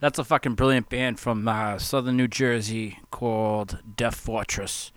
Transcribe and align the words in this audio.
That's 0.00 0.18
a 0.18 0.24
fucking 0.24 0.54
brilliant 0.54 0.88
band 0.88 1.18
from 1.18 1.48
uh, 1.48 1.78
southern 1.78 2.16
New 2.16 2.28
Jersey 2.28 3.00
called 3.10 3.78
Death 3.96 4.14
Fortress. 4.14 4.92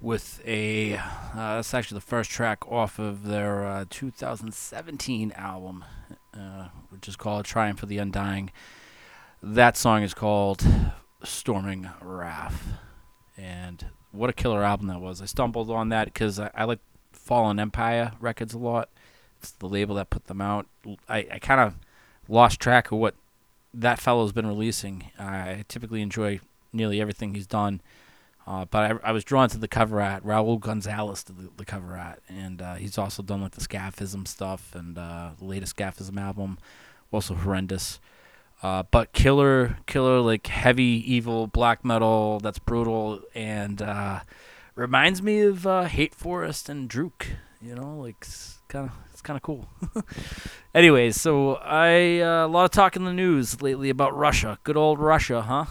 With 0.00 0.42
a. 0.46 0.96
Uh, 0.96 1.02
that's 1.34 1.74
actually 1.74 1.96
the 1.96 2.06
first 2.06 2.30
track 2.30 2.66
off 2.70 2.98
of 2.98 3.24
their 3.24 3.66
uh, 3.66 3.84
2017 3.90 5.32
album, 5.32 5.84
uh, 6.34 6.68
which 6.90 7.06
is 7.06 7.16
called 7.16 7.44
Triumph 7.44 7.80
for 7.80 7.86
the 7.86 7.98
Undying. 7.98 8.50
That 9.42 9.76
song 9.76 10.02
is 10.02 10.14
called 10.14 10.64
Storming 11.22 11.90
Wrath. 12.00 12.66
And 13.36 13.86
what 14.10 14.30
a 14.30 14.34
killer 14.34 14.62
album 14.62 14.86
that 14.88 15.00
was. 15.00 15.20
I 15.20 15.26
stumbled 15.26 15.70
on 15.70 15.90
that 15.90 16.06
because 16.06 16.38
I, 16.40 16.50
I 16.54 16.64
like 16.64 16.80
Fallen 17.12 17.58
Empire 17.58 18.12
records 18.20 18.54
a 18.54 18.58
lot. 18.58 18.88
It's 19.38 19.50
the 19.52 19.68
label 19.68 19.96
that 19.96 20.10
put 20.10 20.26
them 20.26 20.40
out. 20.40 20.66
I, 21.08 21.26
I 21.32 21.38
kind 21.38 21.60
of 21.60 21.74
lost 22.28 22.60
track 22.60 22.90
of 22.90 22.98
what 22.98 23.14
that 23.74 24.00
fellow's 24.00 24.32
been 24.32 24.46
releasing. 24.46 25.10
I 25.18 25.64
typically 25.68 26.02
enjoy 26.02 26.40
nearly 26.72 27.00
everything 27.00 27.34
he's 27.34 27.46
done. 27.46 27.80
Uh, 28.46 28.66
but 28.66 28.92
I, 29.02 29.08
I, 29.08 29.12
was 29.12 29.24
drawn 29.24 29.48
to 29.48 29.58
the 29.58 29.68
cover 29.68 30.02
art. 30.02 30.22
Raul 30.22 30.60
Gonzalez 30.60 31.22
the, 31.22 31.32
the 31.56 31.64
cover 31.64 31.96
art, 31.96 32.20
and 32.28 32.60
uh, 32.60 32.74
he's 32.74 32.98
also 32.98 33.22
done 33.22 33.40
like 33.40 33.52
the 33.52 33.62
Scaphism 33.62 34.28
stuff 34.28 34.74
and 34.74 34.98
uh, 34.98 35.30
the 35.38 35.46
latest 35.46 35.76
Scaphism 35.76 36.20
album, 36.20 36.58
also 37.10 37.34
horrendous. 37.34 38.00
Uh, 38.62 38.82
but 38.90 39.12
killer, 39.12 39.78
killer, 39.86 40.20
like 40.20 40.46
heavy, 40.46 41.02
evil 41.06 41.46
black 41.46 41.84
metal 41.86 42.38
that's 42.40 42.58
brutal 42.58 43.20
and 43.34 43.80
uh, 43.80 44.20
reminds 44.74 45.22
me 45.22 45.40
of 45.40 45.66
uh, 45.66 45.84
Hate 45.84 46.14
Forest 46.14 46.68
and 46.68 46.88
Drudkh. 46.88 47.28
You 47.62 47.74
know, 47.74 47.96
like 47.96 48.26
kind 48.68 48.90
of 48.90 49.03
kind 49.24 49.36
of 49.36 49.42
cool. 49.42 49.66
Anyways, 50.74 51.20
so 51.20 51.54
I 51.56 52.20
uh, 52.20 52.46
a 52.46 52.48
lot 52.48 52.64
of 52.64 52.70
talk 52.70 52.94
in 52.96 53.04
the 53.04 53.12
news 53.12 53.60
lately 53.60 53.90
about 53.90 54.16
Russia. 54.16 54.58
Good 54.62 54.76
old 54.76 54.98
Russia, 55.00 55.42
huh? 55.42 55.64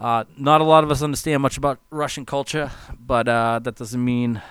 Uh, 0.00 0.24
not 0.36 0.60
a 0.60 0.64
lot 0.64 0.84
of 0.84 0.90
us 0.90 1.02
understand 1.02 1.42
much 1.42 1.56
about 1.56 1.78
Russian 1.90 2.26
culture, 2.26 2.70
but 2.98 3.28
uh, 3.28 3.60
that 3.62 3.76
doesn't 3.76 4.04
mean 4.04 4.42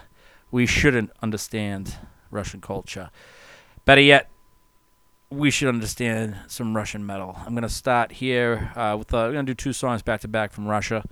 we 0.50 0.66
shouldn't 0.66 1.12
understand 1.22 1.98
Russian 2.30 2.62
culture. 2.62 3.10
Better 3.86 4.02
yet, 4.02 4.30
we 5.30 5.52
should 5.52 5.68
understand 5.68 6.38
some 6.48 6.76
Russian 6.76 7.06
metal. 7.06 7.38
I'm 7.46 7.54
gonna 7.54 7.70
start 7.70 8.14
here 8.14 8.72
uh, 8.76 8.96
with 8.98 9.14
uh, 9.14 9.26
I'm 9.26 9.34
gonna 9.34 9.44
do 9.44 9.54
two 9.54 9.74
songs 9.74 10.02
back 10.02 10.22
to 10.22 10.28
back 10.28 10.52
from 10.52 10.68
Russia. 10.68 11.04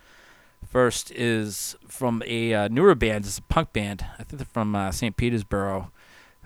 First 0.66 1.12
is 1.12 1.76
from 1.88 2.22
a 2.26 2.54
uh, 2.54 2.68
newer 2.68 2.96
band. 2.96 3.26
It's 3.26 3.38
a 3.38 3.42
punk 3.44 3.74
band. 3.74 4.06
I 4.20 4.24
think 4.24 4.40
they're 4.40 4.46
from 4.46 4.76
uh, 4.76 4.92
St. 4.92 5.16
Petersburg. 5.16 5.86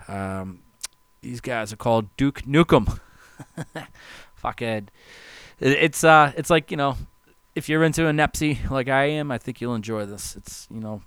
Um, 0.08 0.63
these 1.24 1.40
guys 1.40 1.72
are 1.72 1.76
called 1.76 2.14
Duke 2.16 2.42
Nukem. 2.42 3.00
Fuckhead. 4.42 4.88
It's 5.58 6.04
uh, 6.04 6.32
it's 6.36 6.50
like 6.50 6.70
you 6.70 6.76
know, 6.76 6.96
if 7.54 7.68
you're 7.68 7.82
into 7.82 8.02
Inepsy 8.02 8.58
like 8.70 8.88
I 8.88 9.04
am, 9.04 9.30
I 9.30 9.38
think 9.38 9.60
you'll 9.60 9.74
enjoy 9.74 10.04
this. 10.04 10.36
It's 10.36 10.68
you 10.70 10.80
know, 10.80 11.02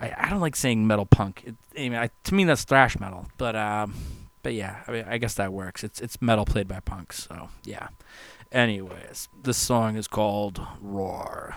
I, 0.00 0.12
I 0.16 0.30
don't 0.30 0.40
like 0.40 0.56
saying 0.56 0.86
metal 0.86 1.04
punk. 1.04 1.42
It, 1.46 1.54
I 1.76 1.88
mean, 1.88 1.94
I, 1.94 2.10
to 2.24 2.34
me 2.34 2.44
that's 2.44 2.64
thrash 2.64 2.98
metal, 2.98 3.26
but 3.36 3.54
um 3.54 3.94
but 4.42 4.54
yeah, 4.54 4.82
I 4.88 4.92
mean, 4.92 5.04
I 5.06 5.18
guess 5.18 5.34
that 5.34 5.52
works. 5.52 5.84
It's 5.84 6.00
it's 6.00 6.20
metal 6.22 6.46
played 6.46 6.66
by 6.66 6.80
punks, 6.80 7.28
so 7.28 7.50
yeah. 7.64 7.88
Anyways, 8.50 9.28
this 9.42 9.58
song 9.58 9.96
is 9.96 10.08
called 10.08 10.60
Roar. 10.80 11.54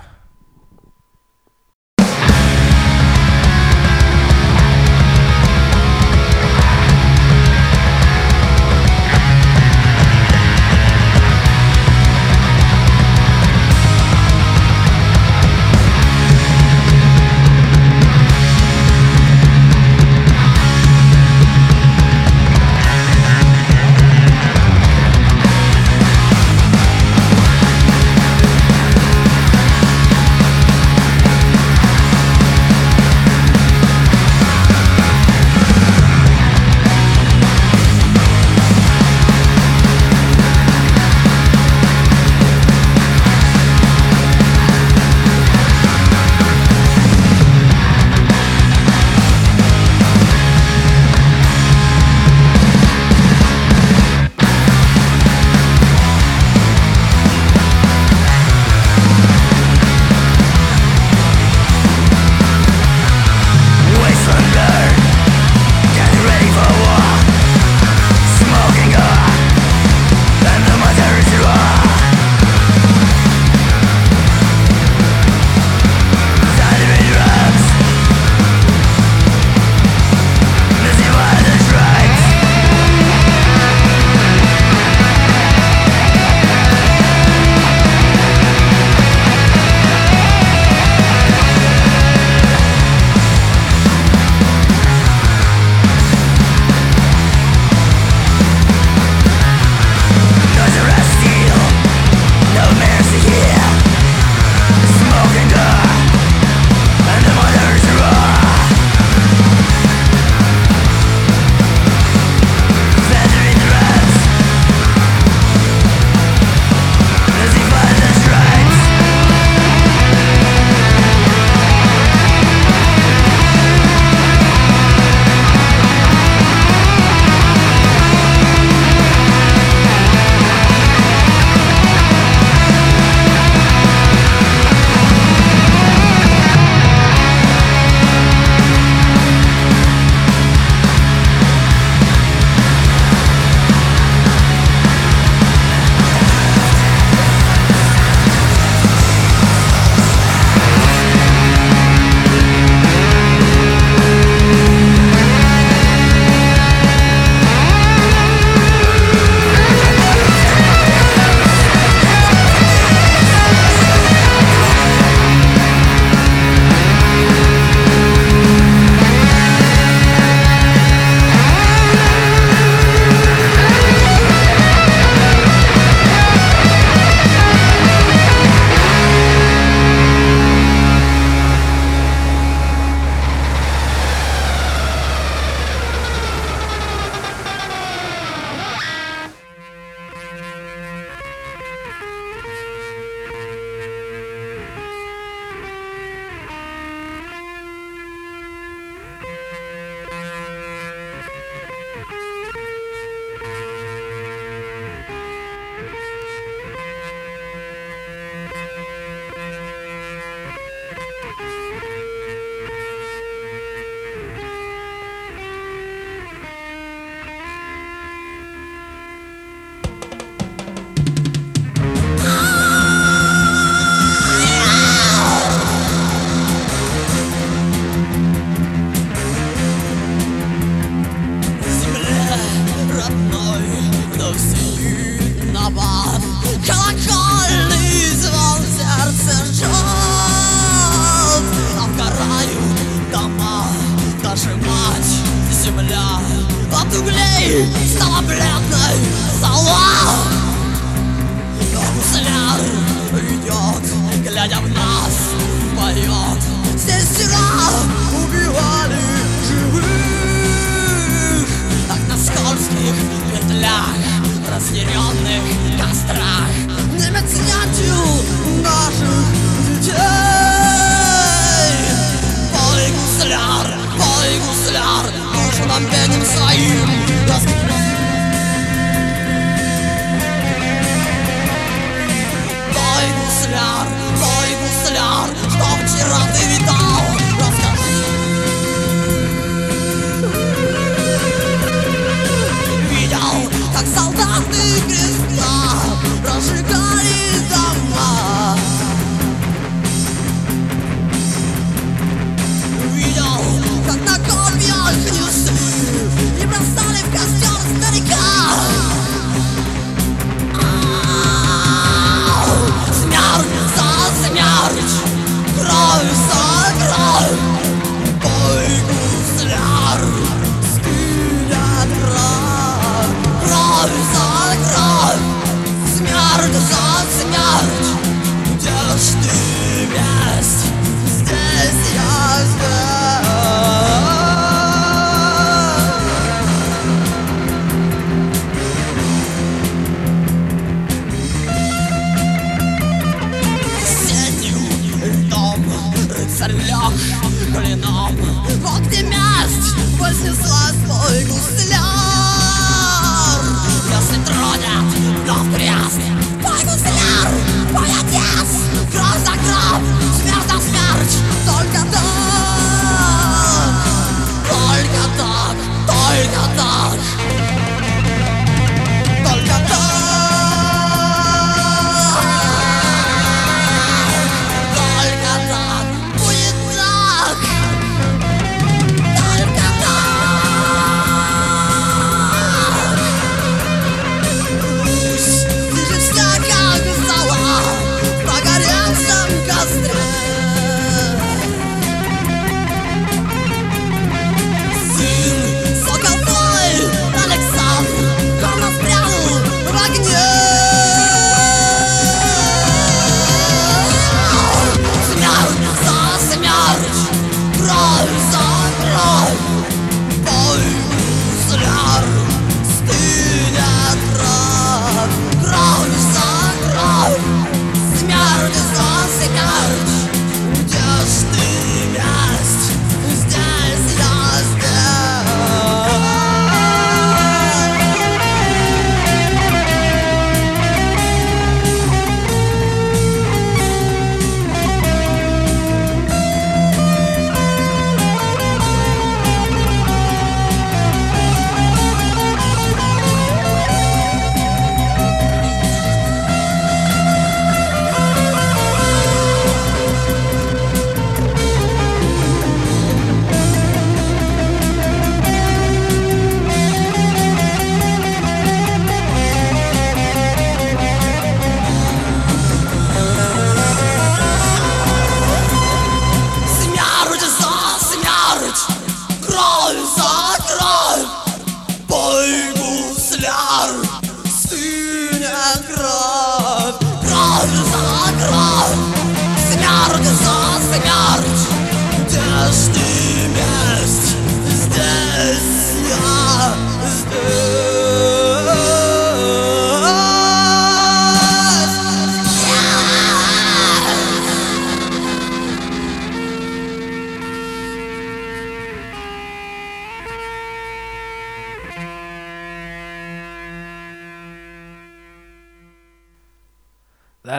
close 234.26 234.54
to 234.54 234.82
you. 234.82 235.05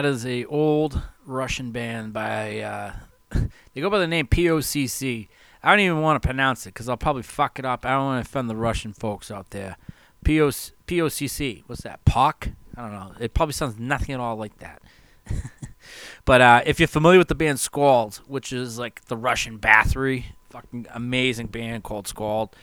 is 0.07 0.25
a 0.25 0.45
old 0.45 1.01
Russian 1.25 1.71
band 1.71 2.13
by 2.13 2.59
uh, 2.59 2.93
they 3.73 3.81
go 3.81 3.89
by 3.89 3.99
the 3.99 4.07
name 4.07 4.27
POCC. 4.27 5.27
I 5.61 5.71
don't 5.71 5.81
even 5.81 6.01
want 6.01 6.21
to 6.21 6.25
pronounce 6.25 6.65
it 6.65 6.73
because 6.73 6.87
I'll 6.87 6.97
probably 6.97 7.23
fuck 7.23 7.59
it 7.59 7.65
up. 7.65 7.85
I 7.85 7.91
don't 7.91 8.05
want 8.05 8.25
to 8.25 8.29
offend 8.29 8.49
the 8.49 8.55
Russian 8.55 8.93
folks 8.93 9.29
out 9.29 9.49
there. 9.49 9.77
POC, 10.23 10.71
POCC. 10.87 11.63
What's 11.67 11.81
that? 11.81 12.03
POC? 12.05 12.53
I 12.75 12.81
don't 12.81 12.91
know. 12.91 13.11
It 13.19 13.33
probably 13.33 13.53
sounds 13.53 13.77
nothing 13.77 14.13
at 14.13 14.19
all 14.19 14.35
like 14.35 14.57
that. 14.59 14.81
but 16.25 16.41
uh, 16.41 16.61
if 16.65 16.79
you're 16.79 16.87
familiar 16.87 17.17
with 17.17 17.27
the 17.27 17.35
band 17.35 17.59
Scald, 17.59 18.21
which 18.27 18.53
is 18.53 18.79
like 18.79 19.05
the 19.05 19.17
Russian 19.17 19.59
Bathory, 19.59 20.25
fucking 20.49 20.87
amazing 20.93 21.47
band 21.47 21.83
called 21.83 22.07
Scald, 22.07 22.55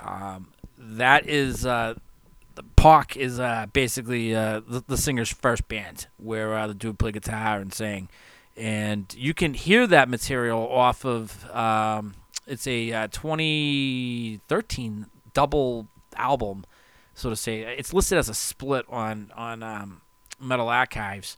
um, 0.00 0.48
that 0.78 1.28
is 1.28 1.66
uh, 1.66 1.94
Hawk 2.86 3.16
is 3.16 3.40
uh, 3.40 3.66
basically 3.72 4.32
uh, 4.32 4.60
the, 4.60 4.84
the, 4.86 4.96
singer's 4.96 5.32
first 5.32 5.66
band, 5.66 6.06
where 6.18 6.54
uh, 6.54 6.68
the 6.68 6.74
dude 6.74 7.00
play 7.00 7.10
guitar 7.10 7.58
and 7.58 7.74
sing, 7.74 8.08
and 8.56 9.12
you 9.18 9.34
can 9.34 9.54
hear 9.54 9.88
that 9.88 10.08
material 10.08 10.68
off 10.68 11.04
of 11.04 11.50
um, 11.50 12.14
it's 12.46 12.64
a 12.68 12.92
uh, 12.92 13.08
2013 13.08 15.06
double 15.34 15.88
album, 16.14 16.64
so 17.12 17.28
to 17.28 17.34
say. 17.34 17.62
It's 17.62 17.92
listed 17.92 18.18
as 18.18 18.28
a 18.28 18.34
split 18.34 18.86
on 18.88 19.32
on 19.34 19.64
um, 19.64 20.02
Metal 20.40 20.68
Archives. 20.68 21.36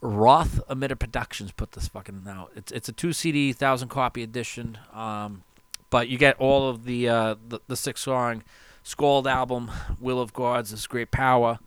Roth 0.00 0.60
Emitter 0.68 0.98
Productions 0.98 1.52
put 1.52 1.70
this 1.70 1.86
fucking 1.86 2.24
out. 2.28 2.50
It's 2.56 2.72
it's 2.72 2.88
a 2.88 2.92
two 2.92 3.12
CD, 3.12 3.52
thousand 3.52 3.90
copy 3.90 4.24
edition. 4.24 4.76
Um, 4.92 5.44
but 5.88 6.08
you 6.08 6.18
get 6.18 6.36
all 6.40 6.68
of 6.68 6.84
the, 6.84 7.08
uh, 7.08 7.34
the, 7.48 7.60
the 7.68 7.76
six 7.76 8.00
song 8.00 8.42
Scald 8.82 9.26
album, 9.26 9.70
Will 10.00 10.20
of 10.20 10.32
Gods, 10.32 10.72
is 10.72 10.86
great 10.86 11.10
power. 11.10 11.58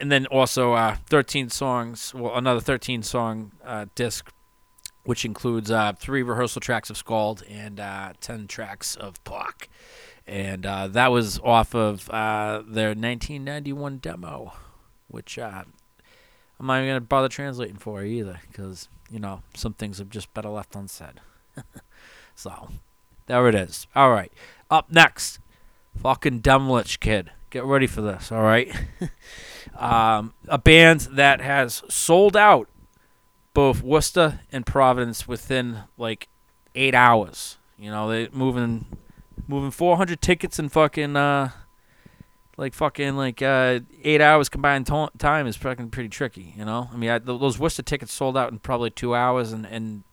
And 0.00 0.10
then 0.12 0.26
also 0.26 0.74
uh, 0.74 0.96
13 1.08 1.50
songs, 1.50 2.14
well, 2.14 2.36
another 2.36 2.60
13 2.60 3.02
song 3.02 3.52
uh, 3.64 3.86
disc, 3.94 4.30
which 5.04 5.24
includes 5.24 5.70
uh, 5.70 5.92
three 5.98 6.22
rehearsal 6.22 6.60
tracks 6.60 6.90
of 6.90 6.96
Scald 6.96 7.42
and 7.48 7.80
uh, 7.80 8.12
10 8.20 8.46
tracks 8.46 8.94
of 8.94 9.22
Bach. 9.24 9.68
And 10.26 10.64
uh, 10.64 10.88
that 10.88 11.10
was 11.10 11.40
off 11.40 11.74
of 11.74 12.08
uh, 12.10 12.62
their 12.66 12.88
1991 12.90 13.98
demo, 13.98 14.52
which 15.08 15.38
I'm 15.38 15.64
not 16.60 16.76
even 16.76 16.88
going 16.88 17.00
to 17.00 17.06
bother 17.06 17.28
translating 17.28 17.76
for 17.76 18.04
you 18.04 18.20
either, 18.20 18.40
because, 18.50 18.88
you 19.10 19.18
know, 19.18 19.42
some 19.54 19.72
things 19.72 19.98
have 19.98 20.10
just 20.10 20.32
better 20.34 20.50
left 20.50 20.76
unsaid. 20.76 21.20
so, 22.34 22.68
there 23.26 23.48
it 23.48 23.54
is. 23.54 23.86
All 23.96 24.10
right. 24.10 24.32
Up 24.70 24.90
next, 24.90 25.38
fucking 26.02 26.42
Demilich 26.42 27.00
Kid. 27.00 27.30
Get 27.50 27.64
ready 27.64 27.86
for 27.86 28.02
this, 28.02 28.30
all 28.30 28.42
right? 28.42 28.70
um, 29.76 30.34
a 30.46 30.58
band 30.58 31.00
that 31.12 31.40
has 31.40 31.82
sold 31.88 32.36
out 32.36 32.68
both 33.54 33.82
Worcester 33.82 34.40
and 34.52 34.66
Providence 34.66 35.26
within 35.26 35.84
like 35.96 36.28
eight 36.74 36.94
hours. 36.94 37.56
You 37.78 37.90
know, 37.90 38.08
they 38.08 38.28
moving 38.30 38.84
moving 39.46 39.70
400 39.70 40.20
tickets 40.20 40.58
in 40.58 40.68
fucking 40.68 41.16
uh, 41.16 41.50
like 42.58 42.74
fucking 42.74 43.16
like 43.16 43.40
uh, 43.40 43.80
eight 44.04 44.20
hours 44.20 44.48
combined 44.50 44.86
to- 44.88 45.10
time 45.16 45.46
is 45.46 45.56
fucking 45.56 45.88
pretty 45.90 46.10
tricky. 46.10 46.52
You 46.56 46.66
know, 46.66 46.90
I 46.92 46.96
mean, 46.96 47.08
I, 47.08 47.18
th- 47.18 47.40
those 47.40 47.58
Worcester 47.58 47.82
tickets 47.82 48.12
sold 48.12 48.36
out 48.36 48.52
in 48.52 48.58
probably 48.58 48.90
two 48.90 49.14
hours, 49.14 49.52
and 49.52 49.64
and 49.64 50.04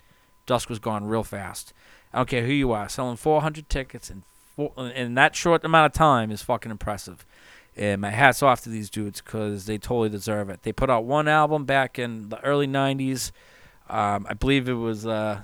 dusk 0.45 0.69
was 0.69 0.79
gone 0.79 1.05
real 1.05 1.23
fast. 1.23 1.73
I 2.13 2.19
don't 2.19 2.29
care 2.29 2.45
who 2.45 2.53
you 2.53 2.71
are, 2.71 2.87
selling 2.87 3.17
400 3.17 3.67
tickets 3.67 4.09
in 4.09 4.23
in 4.57 5.15
that 5.15 5.35
short 5.35 5.63
amount 5.63 5.87
of 5.87 5.93
time 5.93 6.31
is 6.31 6.41
fucking 6.41 6.71
impressive. 6.71 7.25
And 7.77 7.99
my 7.99 8.09
hat's 8.09 8.41
off 8.41 8.61
to 8.63 8.69
these 8.69 8.89
dudes 8.89 9.21
because 9.21 9.65
they 9.65 9.77
totally 9.77 10.09
deserve 10.09 10.49
it. 10.49 10.63
They 10.63 10.71
put 10.71 10.89
out 10.89 11.03
one 11.03 11.27
album 11.27 11.65
back 11.65 11.99
in 11.99 12.29
the 12.29 12.41
early 12.41 12.67
'90s. 12.67 13.31
Um, 13.89 14.25
I 14.29 14.33
believe 14.33 14.69
it 14.69 14.73
was 14.73 15.05
uh, 15.05 15.41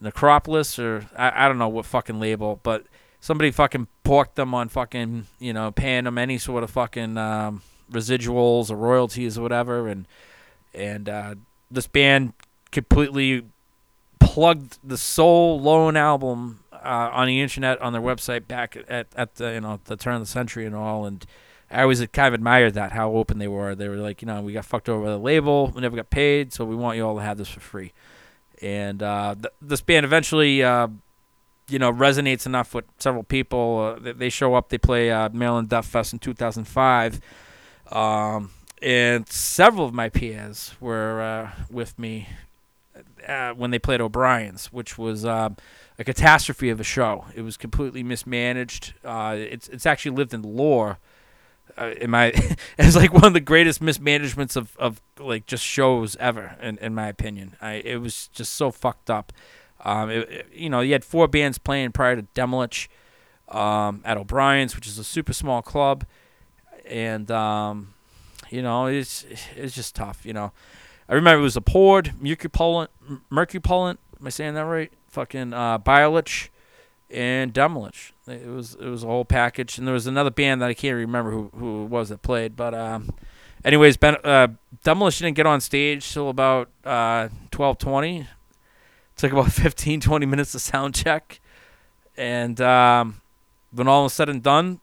Necropolis 0.00 0.78
or 0.78 1.08
I, 1.16 1.44
I 1.44 1.48
don't 1.48 1.58
know 1.58 1.68
what 1.68 1.86
fucking 1.86 2.20
label, 2.20 2.60
but 2.62 2.84
somebody 3.20 3.50
fucking 3.50 3.88
porked 4.04 4.36
them 4.36 4.54
on 4.54 4.68
fucking 4.68 5.26
you 5.38 5.52
know 5.52 5.72
paying 5.72 6.04
them 6.04 6.18
any 6.18 6.38
sort 6.38 6.62
of 6.62 6.70
fucking 6.70 7.18
um, 7.18 7.62
residuals 7.90 8.70
or 8.70 8.76
royalties 8.76 9.36
or 9.36 9.42
whatever, 9.42 9.88
and 9.88 10.06
and 10.72 11.08
uh, 11.08 11.34
this 11.70 11.88
band 11.88 12.32
completely 12.70 13.44
plugged 14.20 14.78
the 14.84 14.96
sole 14.96 15.60
Lone 15.60 15.96
album 15.96 16.60
uh, 16.82 17.10
on 17.12 17.26
the 17.26 17.40
internet 17.40 17.80
on 17.80 17.92
their 17.92 18.02
website 18.02 18.46
back 18.46 18.76
at, 18.88 19.06
at 19.16 19.34
the 19.36 19.54
you 19.54 19.60
know 19.60 19.80
the 19.84 19.96
turn 19.96 20.14
of 20.14 20.20
the 20.20 20.26
century 20.26 20.66
and 20.66 20.74
all 20.74 21.06
and 21.06 21.26
I 21.70 21.82
always 21.82 22.04
kind 22.08 22.28
of 22.28 22.34
admired 22.34 22.74
that 22.74 22.92
how 22.92 23.12
open 23.12 23.38
they 23.38 23.46
were. 23.46 23.74
They 23.76 23.88
were 23.88 23.96
like, 23.96 24.22
you 24.22 24.26
know, 24.26 24.42
we 24.42 24.52
got 24.52 24.64
fucked 24.64 24.88
over 24.88 25.04
by 25.04 25.10
the 25.10 25.18
label, 25.18 25.68
we 25.68 25.80
never 25.80 25.94
got 25.96 26.10
paid, 26.10 26.52
so 26.52 26.64
we 26.64 26.74
want 26.74 26.96
you 26.96 27.06
all 27.06 27.14
to 27.16 27.22
have 27.22 27.38
this 27.38 27.48
for 27.48 27.60
free. 27.60 27.92
And 28.60 29.02
uh, 29.02 29.36
th- 29.36 29.54
this 29.62 29.80
band 29.80 30.04
eventually, 30.04 30.64
uh, 30.64 30.88
you 31.68 31.78
know, 31.78 31.92
resonates 31.92 32.44
enough 32.44 32.74
with 32.74 32.86
several 32.98 33.22
people. 33.22 33.96
Uh, 34.04 34.12
they, 34.12 34.28
show 34.28 34.54
up, 34.54 34.70
they 34.70 34.78
play 34.78 35.12
uh, 35.12 35.28
Maryland 35.32 35.68
Death 35.68 35.86
Fest 35.86 36.12
in 36.12 36.18
2005, 36.18 37.20
um, 37.92 38.50
and 38.82 39.28
several 39.28 39.86
of 39.86 39.94
my 39.94 40.08
peers 40.08 40.74
were 40.80 41.20
uh, 41.20 41.50
with 41.70 41.96
me 41.98 42.28
uh, 43.26 43.52
when 43.52 43.70
they 43.70 43.78
played 43.78 44.00
O'Brien's, 44.00 44.66
which 44.72 44.98
was 44.98 45.24
uh, 45.24 45.50
a 46.00 46.04
catastrophe 46.04 46.70
of 46.70 46.80
a 46.80 46.84
show. 46.84 47.26
It 47.36 47.42
was 47.42 47.56
completely 47.58 48.02
mismanaged. 48.02 48.94
Uh, 49.04 49.36
it's 49.38 49.68
it's 49.68 49.86
actually 49.86 50.16
lived 50.16 50.34
in 50.34 50.42
lore. 50.42 50.98
Uh, 51.78 51.94
in 52.00 52.10
my, 52.10 52.32
it's 52.78 52.96
like 52.96 53.12
one 53.12 53.24
of 53.26 53.32
the 53.32 53.40
greatest 53.40 53.80
mismanagements 53.80 54.56
of, 54.56 54.76
of 54.78 55.00
like 55.20 55.46
just 55.46 55.64
shows 55.64 56.16
ever, 56.16 56.56
in, 56.60 56.78
in 56.78 56.94
my 56.94 57.06
opinion. 57.08 57.54
I 57.60 57.74
it 57.74 58.00
was 58.00 58.28
just 58.28 58.54
so 58.54 58.70
fucked 58.72 59.10
up. 59.10 59.32
Um, 59.84 60.10
it, 60.10 60.28
it- 60.30 60.46
you 60.52 60.68
know, 60.70 60.80
you 60.80 60.92
had 60.92 61.04
four 61.04 61.28
bands 61.28 61.58
playing 61.58 61.92
prior 61.92 62.16
to 62.16 62.22
Demilich 62.34 62.88
um, 63.48 64.02
at 64.04 64.16
O'Brien's, 64.16 64.74
which 64.74 64.86
is 64.86 64.98
a 64.98 65.04
super 65.04 65.32
small 65.32 65.62
club, 65.62 66.04
and 66.86 67.30
um, 67.30 67.94
you 68.50 68.62
know, 68.62 68.86
it's 68.86 69.24
it's 69.56 69.74
just 69.74 69.94
tough. 69.94 70.24
You 70.24 70.32
know, 70.32 70.52
I 71.08 71.14
remember 71.14 71.40
it 71.40 71.42
was 71.44 71.56
a 71.56 71.60
Pord, 71.60 72.14
mercury, 72.20 72.46
Mercupolent. 73.30 73.98
Am 74.20 74.26
I 74.26 74.30
saying 74.30 74.54
that 74.54 74.64
right? 74.64 74.92
Fucking 75.08 75.52
uh, 75.52 75.78
Biolich 75.78 76.48
and 77.10 77.52
Demilich. 77.52 78.12
It 78.26 78.46
was 78.46 78.74
it 78.74 78.88
was 78.88 79.02
a 79.02 79.06
whole 79.06 79.24
package, 79.24 79.78
and 79.78 79.86
there 79.86 79.94
was 79.94 80.06
another 80.06 80.30
band 80.30 80.60
that 80.62 80.68
I 80.68 80.74
can't 80.74 80.96
remember 80.96 81.30
who 81.30 81.50
who 81.56 81.84
it 81.84 81.88
was 81.88 82.10
that 82.10 82.22
played. 82.22 82.54
But 82.54 82.74
um, 82.74 83.10
anyways, 83.64 83.96
ben, 83.96 84.16
uh, 84.22 84.48
didn't 84.84 85.32
get 85.34 85.46
on 85.46 85.60
stage 85.60 86.12
till 86.12 86.28
about 86.28 86.68
uh, 86.84 87.28
twelve 87.50 87.78
twenty. 87.78 88.26
Took 89.16 89.32
about 89.32 89.52
15, 89.52 90.00
20 90.00 90.24
minutes 90.24 90.52
to 90.52 90.58
sound 90.58 90.94
check, 90.94 91.40
and 92.16 92.58
um, 92.58 93.20
when 93.70 93.86
all 93.86 94.04
was 94.04 94.14
said 94.14 94.30
and 94.30 94.42
done, 94.42 94.80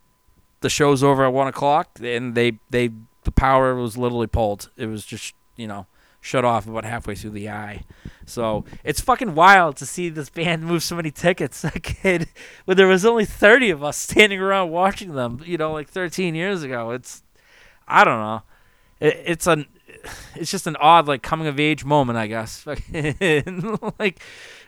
the 0.61 0.69
show's 0.69 1.01
over 1.01 1.25
at 1.25 1.33
one 1.33 1.47
o'clock, 1.47 1.99
and 2.03 2.35
they 2.35 2.59
they 2.69 2.91
the 3.23 3.31
power 3.31 3.73
was 3.75 3.97
literally 3.97 4.27
pulled. 4.27 4.69
It 4.77 4.87
was 4.87 5.05
just 5.05 5.33
you 5.55 5.67
know 5.67 5.87
shut 6.27 6.43
off 6.43 6.67
about 6.67 6.83
halfway 6.83 7.15
through 7.15 7.29
the 7.29 7.49
eye. 7.49 7.83
So 8.25 8.65
it's 8.83 8.99
fucking 8.99 9.33
wild 9.33 9.77
to 9.77 9.85
see 9.85 10.09
this 10.09 10.29
band 10.29 10.63
move 10.65 10.83
so 10.83 10.95
many 10.95 11.09
tickets. 11.09 11.65
Kid, 11.81 12.27
when 12.65 12.75
there 12.77 12.87
was 12.87 13.05
only 13.05 13.25
thirty 13.25 13.69
of 13.69 13.83
us 13.83 13.97
standing 14.09 14.39
around 14.39 14.69
watching 14.69 15.13
them, 15.13 15.41
you 15.45 15.57
know, 15.57 15.71
like 15.71 15.89
thirteen 15.89 16.35
years 16.35 16.63
ago. 16.63 16.91
It's 16.91 17.23
I 17.87 18.03
don't 18.03 18.19
know. 18.19 18.41
It, 18.99 19.21
it's 19.25 19.47
an 19.47 19.65
it's 20.35 20.51
just 20.51 20.67
an 20.67 20.75
odd 20.77 21.07
like 21.07 21.23
coming 21.23 21.47
of 21.47 21.59
age 21.59 21.85
moment, 21.85 22.17
I 22.17 22.27
guess. 22.27 22.65
like 22.67 24.21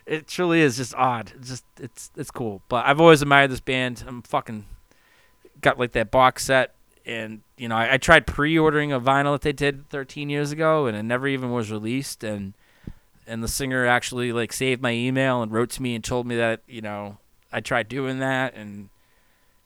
it 0.06 0.26
truly 0.26 0.62
is 0.62 0.78
just 0.78 0.94
odd. 0.94 1.32
It's 1.36 1.48
just 1.50 1.64
it's 1.78 2.10
it's 2.16 2.30
cool. 2.30 2.62
But 2.68 2.86
I've 2.86 3.00
always 3.00 3.20
admired 3.20 3.50
this 3.50 3.60
band. 3.60 4.02
I'm 4.06 4.22
fucking 4.22 4.64
got 5.60 5.78
like 5.78 5.92
that 5.92 6.10
box 6.10 6.46
set 6.46 6.74
and 7.10 7.42
you 7.56 7.68
know 7.68 7.76
I, 7.76 7.94
I 7.94 7.96
tried 7.98 8.26
pre-ordering 8.26 8.92
a 8.92 9.00
vinyl 9.00 9.34
that 9.34 9.42
they 9.42 9.52
did 9.52 9.88
13 9.90 10.30
years 10.30 10.52
ago 10.52 10.86
and 10.86 10.96
it 10.96 11.02
never 11.02 11.26
even 11.26 11.50
was 11.50 11.70
released 11.70 12.22
and 12.22 12.54
and 13.26 13.42
the 13.42 13.48
singer 13.48 13.86
actually 13.86 14.32
like 14.32 14.52
saved 14.52 14.80
my 14.80 14.92
email 14.92 15.42
and 15.42 15.52
wrote 15.52 15.70
to 15.70 15.82
me 15.82 15.94
and 15.94 16.04
told 16.04 16.26
me 16.26 16.36
that 16.36 16.62
you 16.66 16.80
know 16.80 17.18
I 17.52 17.60
tried 17.60 17.88
doing 17.88 18.20
that 18.20 18.54
and 18.54 18.88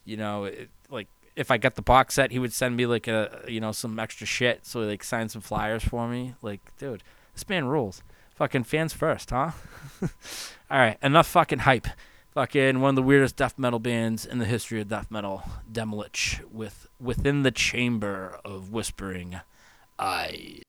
you 0.04 0.16
know 0.16 0.44
it, 0.44 0.70
like 0.90 1.08
if 1.36 1.50
I 1.50 1.58
got 1.58 1.74
the 1.74 1.82
box 1.82 2.14
set 2.14 2.32
he 2.32 2.38
would 2.38 2.52
send 2.52 2.76
me 2.76 2.86
like 2.86 3.06
a 3.06 3.44
you 3.46 3.60
know 3.60 3.72
some 3.72 3.98
extra 3.98 4.26
shit 4.26 4.64
so 4.64 4.80
he 4.80 4.86
like 4.86 5.04
signed 5.04 5.30
some 5.30 5.42
flyers 5.42 5.84
for 5.84 6.08
me. 6.08 6.34
Like 6.42 6.60
dude 6.78 7.02
this 7.34 7.44
band 7.44 7.70
rules. 7.70 8.02
Fucking 8.36 8.64
fans 8.64 8.92
first 8.92 9.30
huh? 9.30 9.52
All 10.70 10.78
right 10.78 10.98
enough 11.02 11.26
fucking 11.26 11.60
hype 11.60 11.88
fucking 12.34 12.80
one 12.80 12.90
of 12.90 12.96
the 12.96 13.02
weirdest 13.02 13.36
death 13.36 13.56
metal 13.58 13.78
bands 13.78 14.26
in 14.26 14.38
the 14.38 14.44
history 14.44 14.80
of 14.80 14.88
death 14.88 15.08
metal, 15.08 15.44
Demilich, 15.70 16.44
with 16.50 16.88
Within 17.00 17.44
the 17.44 17.52
Chamber 17.52 18.40
of 18.44 18.72
Whispering 18.72 19.40
Eyes. 20.00 20.62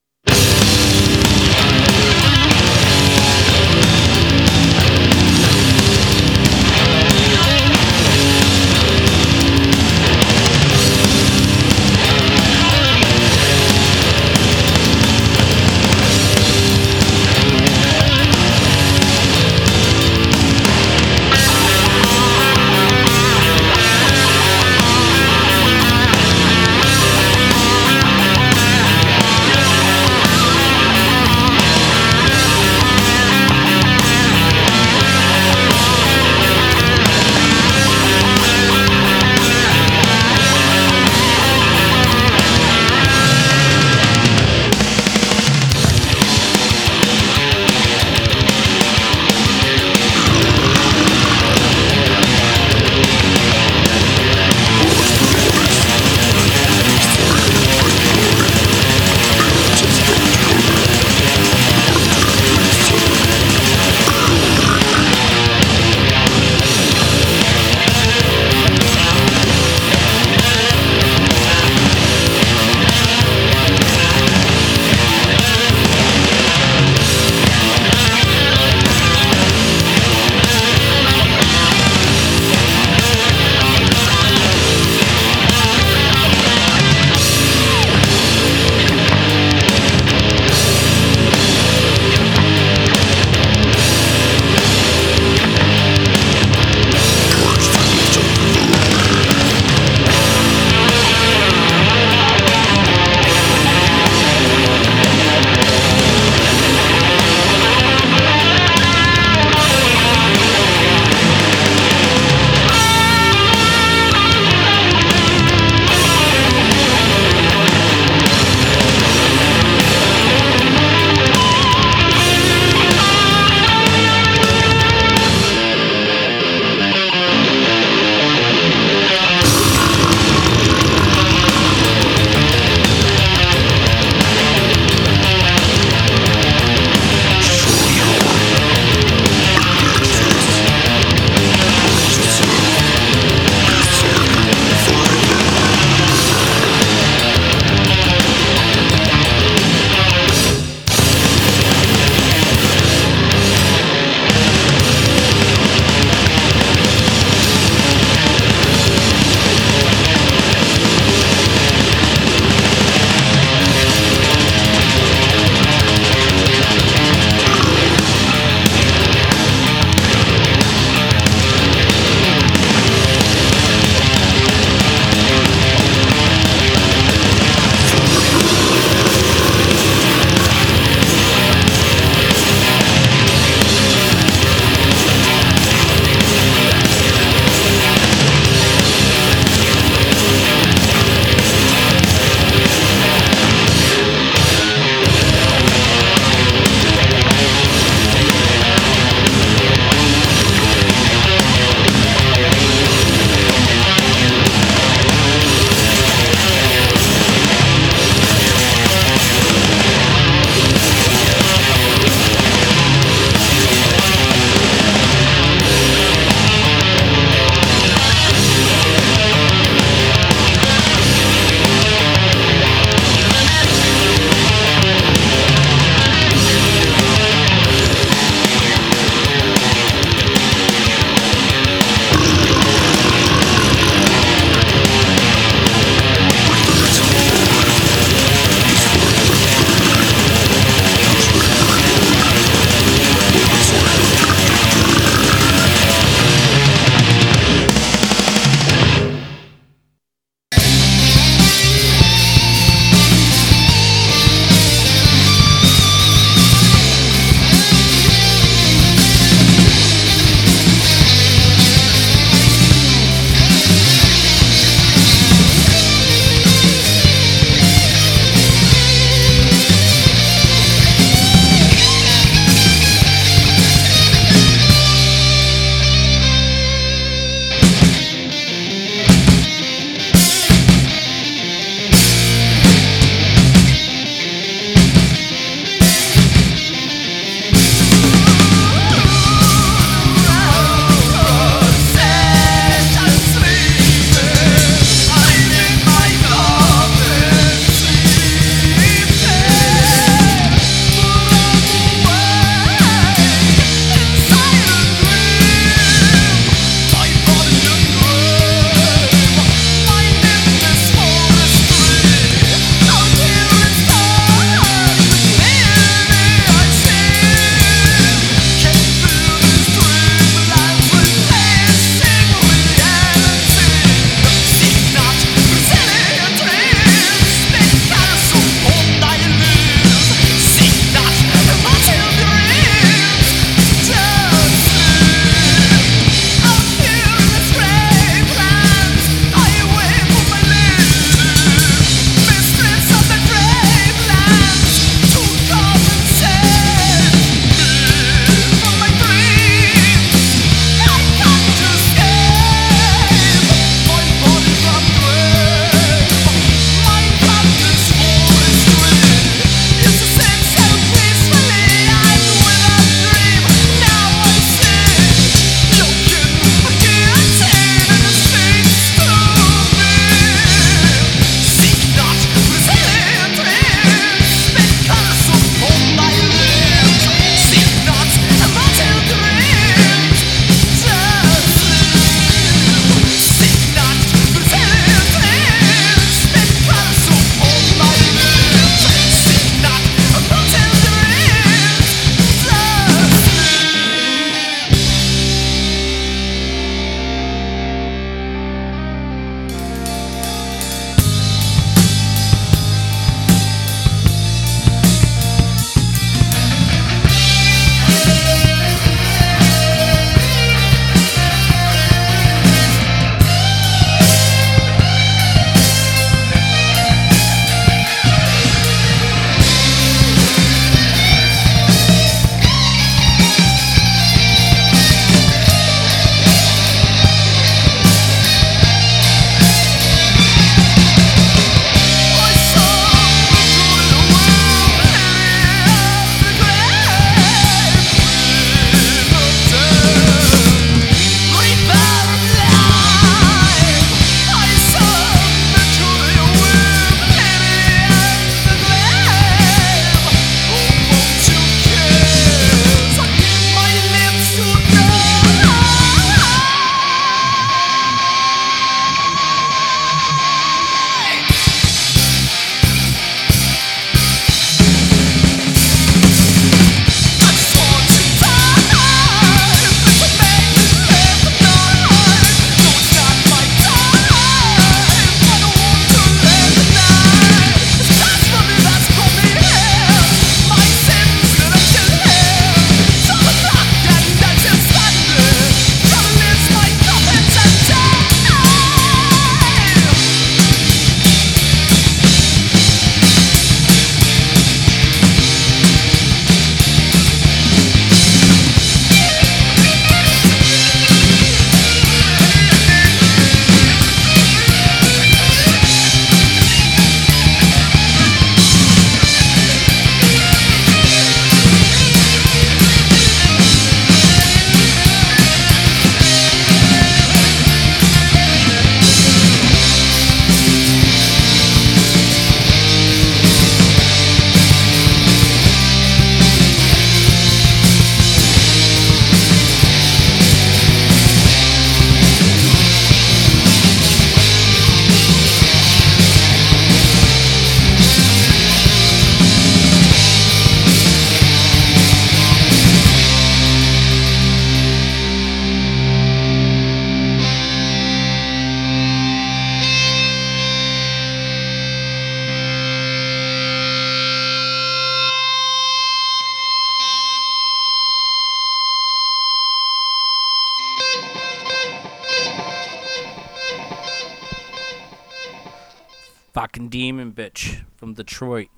Demon 566.85 567.11
bitch 567.11 567.63
from 567.77 567.95
Detroit. 567.95 568.49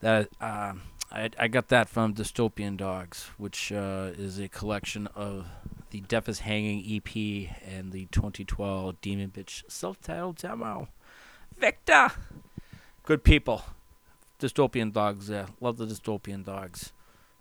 That 0.00 0.30
uh, 0.40 0.72
I 1.12 1.30
I 1.38 1.48
got 1.48 1.68
that 1.68 1.86
from 1.86 2.14
Dystopian 2.14 2.78
Dogs, 2.78 3.28
which 3.36 3.70
uh, 3.70 4.12
is 4.16 4.38
a 4.38 4.48
collection 4.48 5.06
of 5.08 5.46
the 5.90 6.00
Death 6.00 6.30
is 6.30 6.40
Hanging 6.40 6.80
EP 6.96 7.14
and 7.62 7.92
the 7.92 8.06
2012 8.06 9.00
Demon 9.02 9.30
Bitch 9.36 9.64
self-titled 9.68 10.36
demo. 10.36 10.88
Victor, 11.58 12.08
good 13.04 13.22
people. 13.22 13.62
Dystopian 14.40 14.92
Dogs, 14.92 15.28
yeah, 15.28 15.46
love 15.60 15.76
the 15.76 15.86
Dystopian 15.86 16.42
Dogs. 16.42 16.92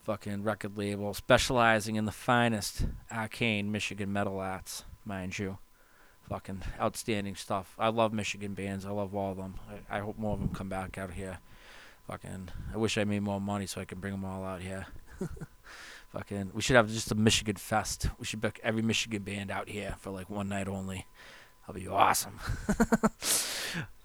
Fucking 0.04 0.44
record 0.44 0.78
label 0.78 1.14
specializing 1.14 1.96
in 1.96 2.04
the 2.04 2.12
finest 2.12 2.86
arcane 3.10 3.72
Michigan 3.72 4.12
metal 4.12 4.42
acts, 4.42 4.84
mind 5.06 5.40
you 5.40 5.58
fucking 6.30 6.62
outstanding 6.80 7.36
stuff. 7.36 7.76
I 7.78 7.90
love 7.90 8.14
Michigan 8.14 8.54
bands. 8.54 8.86
I 8.86 8.92
love 8.92 9.16
all 9.16 9.32
of 9.32 9.38
them. 9.38 9.56
I, 9.70 9.98
I 9.98 10.00
hope 10.00 10.18
more 10.18 10.34
of 10.34 10.40
them 10.40 10.50
come 10.50 10.70
back 10.70 10.98
out 10.98 11.12
here. 11.12 11.40
Fucking, 12.08 12.50
I 12.74 12.78
wish 12.78 12.98
I 12.98 13.04
made 13.04 13.24
more 13.24 13.42
money 13.42 13.66
so 13.66 13.82
I 13.82 13.86
could 13.86 14.02
bring 14.02 14.14
them 14.14 14.26
all 14.26 14.44
out 14.44 14.62
here. 14.62 14.86
fucking, 16.14 16.52
we 16.54 16.62
should 16.62 16.76
have 16.76 16.90
just 16.90 17.12
a 17.12 17.16
Michigan 17.16 17.56
fest. 17.56 18.10
We 18.20 18.26
should 18.26 18.42
book 18.42 18.60
every 18.64 18.82
Michigan 18.82 19.24
band 19.24 19.52
out 19.52 19.70
here 19.70 19.96
for 20.00 20.12
like 20.12 20.30
one 20.30 20.50
night 20.50 20.68
only. 20.68 21.06
That'll 21.62 21.82
be 21.82 21.88
awesome. 21.88 22.40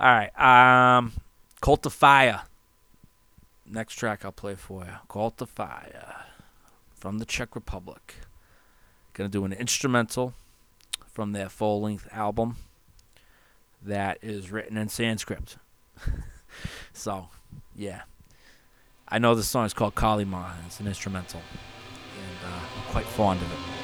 all 0.00 0.06
right, 0.06 0.96
um, 0.96 1.12
Cult 1.60 1.84
of 1.84 1.92
Fire. 1.92 2.42
Next 3.66 3.94
track 3.96 4.24
I'll 4.24 4.32
play 4.32 4.54
for 4.54 4.84
you. 4.84 4.92
Cult 5.08 5.42
of 5.42 5.50
Fire 5.50 6.24
from 6.94 7.18
the 7.18 7.26
Czech 7.26 7.54
Republic. 7.54 8.16
Gonna 9.12 9.28
do 9.28 9.44
an 9.44 9.52
instrumental 9.52 10.34
from 11.20 11.32
their 11.32 11.50
full 11.50 11.82
length 11.82 12.08
album 12.12 12.56
that 13.82 14.16
is 14.22 14.50
written 14.50 14.78
in 14.78 14.88
Sanskrit. 14.88 15.56
so, 16.94 17.28
yeah. 17.76 18.04
I 19.06 19.18
know 19.18 19.34
the 19.34 19.42
song 19.42 19.66
is 19.66 19.74
called 19.74 19.94
Kalima. 19.94 20.54
It's 20.64 20.80
an 20.80 20.86
instrumental. 20.86 21.42
And 21.42 22.50
uh, 22.50 22.58
I'm 22.58 22.90
quite 22.90 23.04
fond 23.04 23.38
of 23.42 23.52
it. 23.52 23.79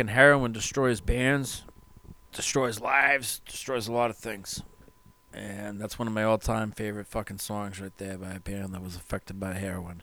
Fucking 0.00 0.14
heroin 0.14 0.50
destroys 0.50 0.98
bands, 1.02 1.62
destroys 2.32 2.80
lives, 2.80 3.42
destroys 3.44 3.86
a 3.86 3.92
lot 3.92 4.08
of 4.08 4.16
things. 4.16 4.62
And 5.34 5.78
that's 5.78 5.98
one 5.98 6.08
of 6.08 6.14
my 6.14 6.24
all-time 6.24 6.72
favorite 6.72 7.06
fucking 7.06 7.36
songs 7.36 7.78
right 7.78 7.94
there 7.98 8.16
by 8.16 8.30
a 8.30 8.40
band 8.40 8.72
that 8.72 8.82
was 8.82 8.96
affected 8.96 9.38
by 9.38 9.52
heroin. 9.52 10.02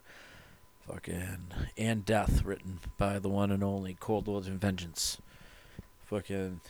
Fucking 0.88 1.48
and 1.80 2.06
death, 2.06 2.46
written 2.46 2.80
by 3.00 3.18
the 3.18 3.28
one 3.28 3.50
and 3.50 3.64
only 3.64 3.98
Cold 4.00 4.28
Lords 4.28 4.48
and 4.48 4.62
Vengeance. 4.62 5.18
Fucking, 6.06 6.62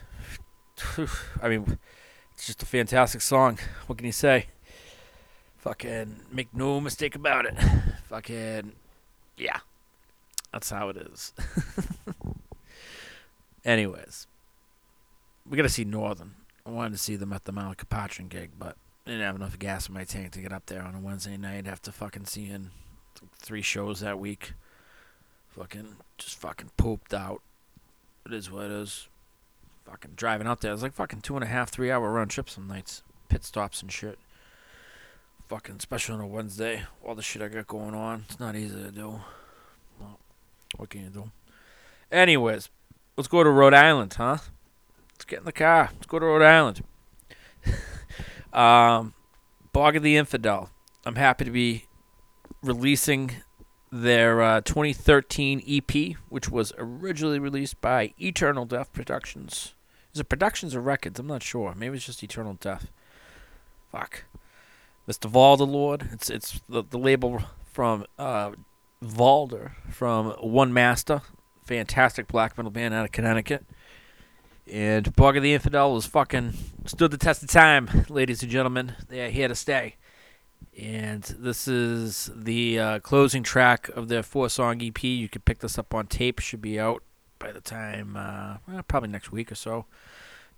I 1.44 1.50
mean, 1.50 1.78
it's 2.34 2.48
just 2.48 2.64
a 2.64 2.66
fantastic 2.66 3.20
song. 3.20 3.60
What 3.88 3.98
can 3.98 4.06
you 4.06 4.14
say? 4.14 4.46
Fucking 5.58 6.22
make 6.32 6.56
no 6.56 6.80
mistake 6.80 7.16
about 7.16 7.46
it. 7.46 7.58
Fucking, 8.08 8.72
yeah, 9.36 9.60
that's 10.54 10.70
how 10.70 10.88
it 10.88 10.96
is. 10.96 11.34
Anyways, 13.68 14.28
we 15.46 15.58
gotta 15.58 15.68
see 15.68 15.84
Northern. 15.84 16.36
I 16.66 16.70
wanted 16.70 16.94
to 16.94 16.98
see 16.98 17.18
them 17.18 17.34
at 17.34 17.44
the 17.44 17.52
Mount 17.52 17.78
Capatron 17.78 18.30
gig, 18.30 18.52
but 18.58 18.78
I 19.06 19.10
didn't 19.10 19.26
have 19.26 19.36
enough 19.36 19.60
gas 19.60 19.90
in 19.90 19.94
my 19.94 20.06
tank 20.06 20.32
to 20.32 20.42
get 20.42 20.54
up 20.54 20.68
there 20.68 20.82
on 20.82 20.96
a 20.96 21.02
Wednesday 21.02 21.36
night 21.36 21.68
after 21.68 21.92
fucking 21.92 22.28
seeing 22.28 22.72
three 23.38 23.62
shows 23.62 24.00
that 24.00 24.20
week. 24.20 24.54
Fucking 25.50 25.98
just 26.18 26.38
fucking 26.40 26.72
pooped 26.78 27.14
out. 27.14 27.42
It 28.26 28.32
is 28.32 28.50
what 28.50 28.68
it 28.68 28.72
is. 28.72 29.10
Fucking 29.84 30.14
driving 30.16 30.48
up 30.48 30.62
there. 30.62 30.72
It 30.72 30.76
was 30.76 30.84
like 30.84 30.94
fucking 30.94 31.20
two 31.20 31.36
and 31.36 31.44
a 31.44 31.48
half, 31.48 31.70
three 31.70 31.92
hour 31.92 32.10
round 32.10 32.32
trip 32.32 32.50
some 32.50 32.68
nights. 32.68 33.04
Pit 33.28 33.44
stops 33.44 33.82
and 33.82 33.92
shit. 33.92 34.18
Fucking 35.50 35.82
special 35.82 36.16
on 36.16 36.22
a 36.22 36.28
Wednesday. 36.28 36.84
All 37.04 37.16
the 37.16 37.22
shit 37.22 37.42
I 37.42 37.50
got 37.50 37.68
going 37.68 37.96
on. 37.96 38.24
It's 38.30 38.40
not 38.40 38.56
easy 38.56 38.82
to 38.82 38.92
do. 38.92 39.20
Well, 40.00 40.20
what 40.78 40.90
can 40.90 41.04
you 41.04 41.10
do? 41.10 41.32
Anyways, 42.10 42.70
let's 43.18 43.28
go 43.28 43.44
to 43.44 43.50
Rhode 43.50 43.74
Island, 43.74 44.14
huh? 44.14 44.38
Let's 45.14 45.26
get 45.26 45.40
in 45.40 45.46
the 45.46 45.52
car. 45.52 45.90
Let's 45.94 46.06
go 46.06 46.20
to 46.20 46.26
Rhode 46.26 46.44
Island. 46.44 46.84
um, 48.54 49.14
Bog 49.74 49.96
of 49.96 50.04
the 50.04 50.16
Infidel. 50.16 50.70
I'm 51.06 51.16
happy 51.16 51.44
to 51.44 51.52
be 51.52 51.86
releasing 52.62 53.32
their 53.92 54.42
uh, 54.42 54.62
2013 54.62 55.64
EP, 55.68 56.16
which 56.30 56.50
was 56.50 56.74
originally 56.78 57.40
released 57.40 57.82
by 57.82 58.14
Eternal 58.20 58.66
Death 58.66 58.94
Productions. 58.94 59.74
Is 60.14 60.20
it 60.20 60.30
Productions 60.30 60.76
or 60.76 60.82
Records? 60.82 61.20
I'm 61.20 61.28
not 61.28 61.44
sure. 61.44 61.74
Maybe 61.76 61.96
it's 61.98 62.06
just 62.06 62.24
Eternal 62.24 62.56
Death. 62.56 62.92
Fuck. 63.92 64.26
Mr. 65.08 65.32
Valder 65.32 66.14
It's 66.14 66.30
it's 66.30 66.60
the, 66.68 66.84
the 66.84 66.98
label 66.98 67.42
from 67.72 68.06
uh, 68.20 68.52
Valder 69.04 69.72
from 69.90 70.32
One 70.32 70.74
Master, 70.74 71.22
fantastic 71.68 72.28
black 72.28 72.58
metal 72.58 72.72
band 72.72 72.94
out 72.94 73.06
of 73.06 73.12
Connecticut. 73.12 73.66
And 74.72 75.16
Bog 75.16 75.38
of 75.38 75.44
the 75.44 75.54
Infidel 75.54 75.94
was 75.94 76.06
fucking 76.06 76.54
stood 76.86 77.12
the 77.12 77.18
test 77.18 77.44
of 77.44 77.50
time, 77.50 78.06
ladies 78.10 78.42
and 78.42 78.52
gentlemen. 78.52 78.96
They 79.08 79.26
are 79.26 79.30
here 79.30 79.48
to 79.48 79.56
stay. 79.56 79.96
And 80.78 81.24
this 81.24 81.68
is 81.68 82.30
the 82.36 82.80
uh, 82.80 83.00
closing 83.00 83.44
track 83.44 83.90
of 83.90 84.08
their 84.08 84.24
four 84.24 84.50
song 84.50 84.82
EP. 84.82 85.04
You 85.04 85.30
can 85.30 85.42
pick 85.42 85.60
this 85.60 85.78
up 85.78 85.94
on 85.94 86.08
tape. 86.08 86.40
Should 86.40 86.62
be 86.62 86.80
out 86.80 87.04
by 87.40 87.52
the 87.52 87.62
time, 87.62 88.16
uh, 88.18 88.58
well, 88.68 88.84
probably 88.84 89.10
next 89.10 89.32
week 89.32 89.52
or 89.52 89.56
so. 89.56 89.86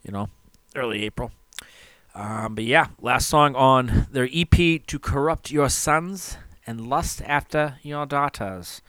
You 0.04 0.12
know, 0.12 0.30
early 0.76 1.04
April. 1.04 1.32
Um, 2.16 2.56
but 2.56 2.64
yeah, 2.64 2.88
last 3.00 3.28
song 3.28 3.56
on 3.56 4.08
their 4.12 4.28
EP, 4.34 4.86
To 4.88 5.00
Corrupt 5.00 5.52
Your 5.52 5.70
Sons 5.70 6.38
and 6.66 6.88
Lust 6.88 7.22
After 7.26 7.78
Your 7.84 8.06
Daughters. 8.06 8.82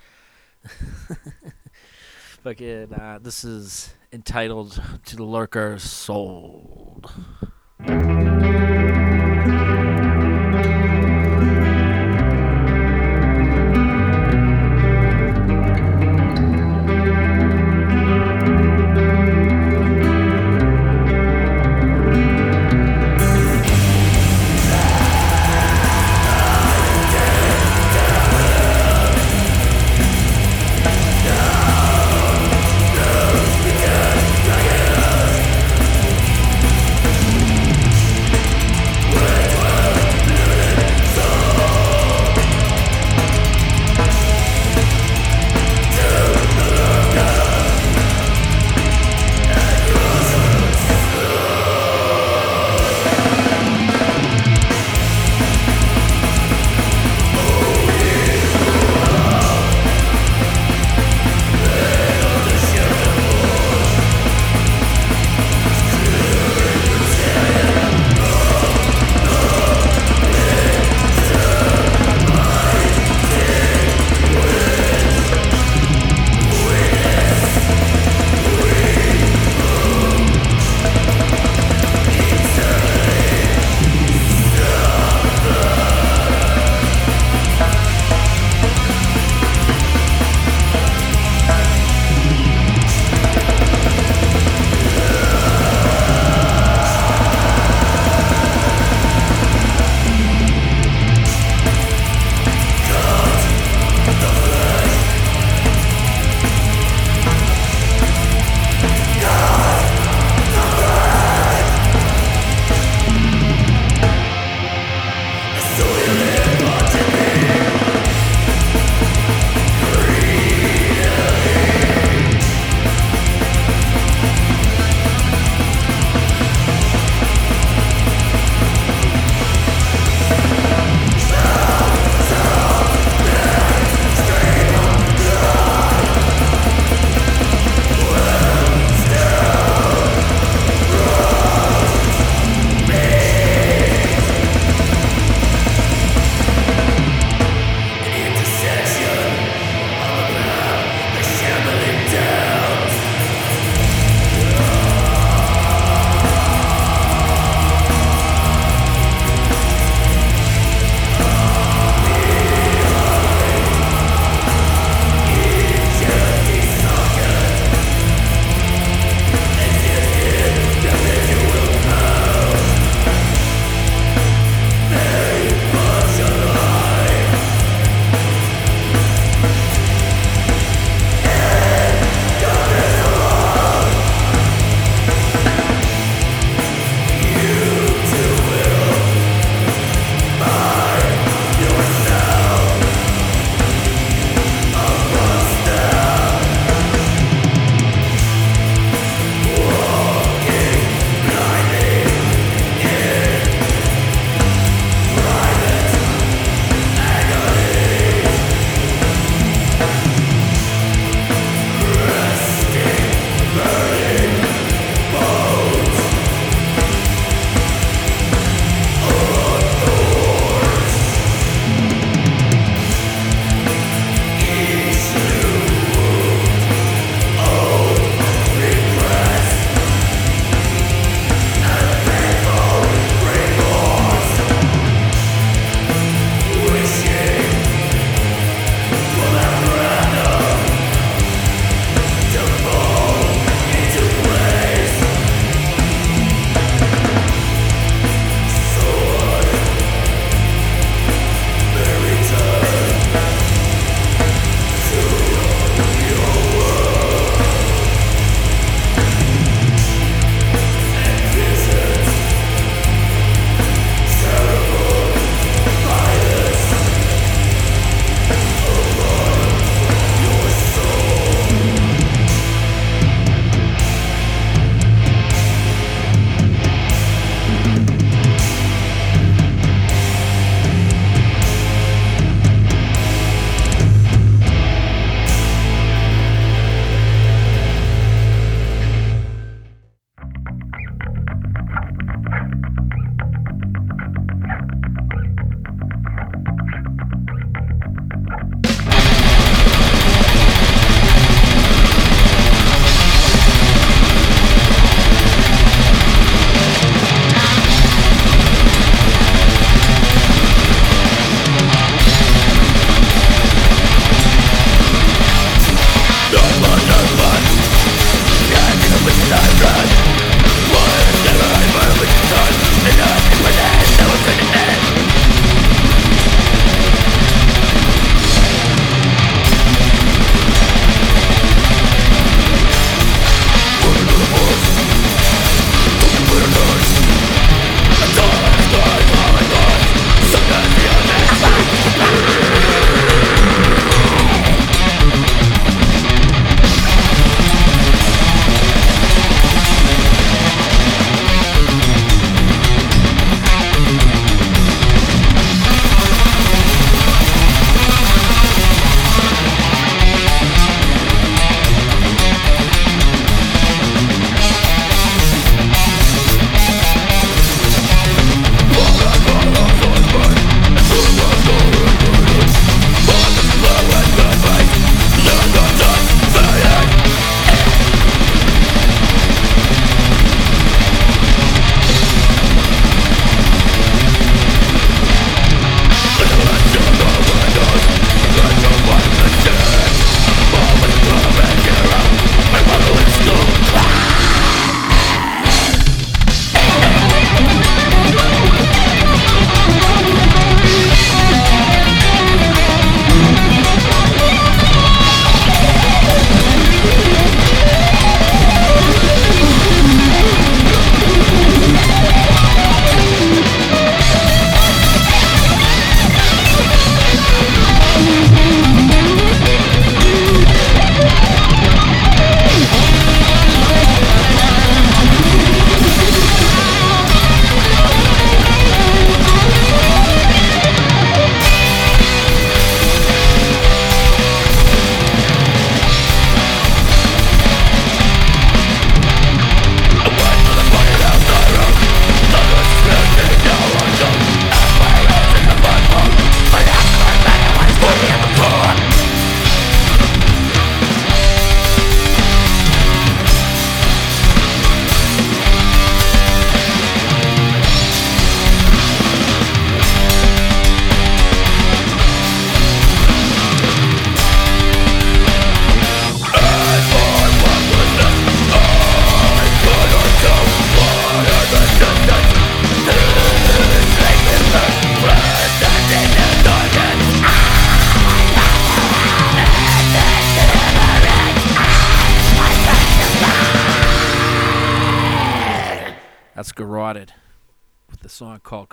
Fucking, 2.42 2.94
uh, 2.94 3.18
this 3.20 3.44
is 3.44 3.92
entitled 4.14 4.82
To 5.04 5.16
the 5.16 5.24
Lurker 5.24 5.78
Sold. 5.78 7.12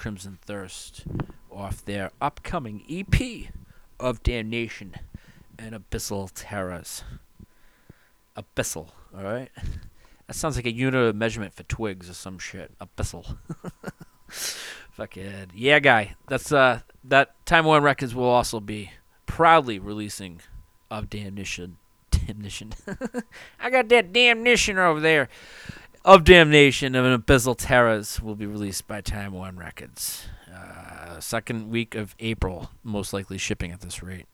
Crimson 0.07 0.39
Thirst 0.41 1.03
off 1.51 1.83
their 1.83 2.11
upcoming 2.21 2.81
EP 2.89 3.51
of 3.99 4.23
Damnation 4.23 4.95
and 5.59 5.75
Abyssal 5.75 6.31
Terrors. 6.33 7.03
Abyssal, 8.37 8.87
alright? 9.13 9.49
That 10.25 10.33
sounds 10.33 10.55
like 10.55 10.65
a 10.65 10.71
unit 10.71 11.09
of 11.09 11.13
measurement 11.17 11.53
for 11.53 11.63
twigs 11.63 12.09
or 12.09 12.13
some 12.13 12.39
shit. 12.39 12.71
Abyssal. 12.79 13.35
Fucking 14.93 15.51
yeah, 15.53 15.79
guy. 15.79 16.15
That's 16.29 16.53
uh 16.53 16.83
that 17.03 17.35
Time 17.45 17.65
One 17.65 17.83
Records 17.83 18.15
will 18.15 18.29
also 18.29 18.61
be 18.61 18.91
proudly 19.25 19.77
releasing 19.77 20.39
of 20.89 21.09
Damnation. 21.09 21.79
Damnation. 22.11 22.71
I 23.59 23.69
got 23.69 23.89
that 23.89 24.13
damnation 24.13 24.77
over 24.77 25.01
there. 25.01 25.27
Of 26.05 26.23
Damnation 26.23 26.95
and 26.95 27.25
Abyssal 27.25 27.55
Terrors 27.57 28.21
will 28.21 28.35
be 28.35 28.45
released 28.45 28.87
by 28.87 29.01
Time 29.01 29.33
One 29.33 29.57
Records. 29.57 30.27
Uh, 30.53 31.19
second 31.19 31.69
week 31.69 31.95
of 31.95 32.15
April, 32.19 32.69
most 32.83 33.11
likely 33.13 33.37
shipping 33.37 33.71
at 33.71 33.81
this 33.81 34.01
rate. 34.01 34.25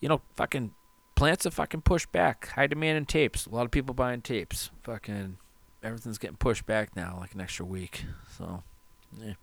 You 0.00 0.08
know, 0.08 0.22
fucking 0.34 0.72
plants 1.14 1.44
are 1.46 1.50
fucking 1.50 1.82
pushed 1.82 2.10
back. 2.10 2.48
High 2.48 2.66
demand 2.66 2.98
in 2.98 3.04
tapes. 3.04 3.46
A 3.46 3.50
lot 3.50 3.64
of 3.64 3.70
people 3.70 3.94
buying 3.94 4.22
tapes. 4.22 4.70
Fucking 4.82 5.36
everything's 5.82 6.18
getting 6.18 6.36
pushed 6.36 6.64
back 6.64 6.96
now, 6.96 7.18
like 7.20 7.34
an 7.34 7.40
extra 7.40 7.66
week. 7.66 8.04
So, 8.38 8.62
yeah. 9.20 9.34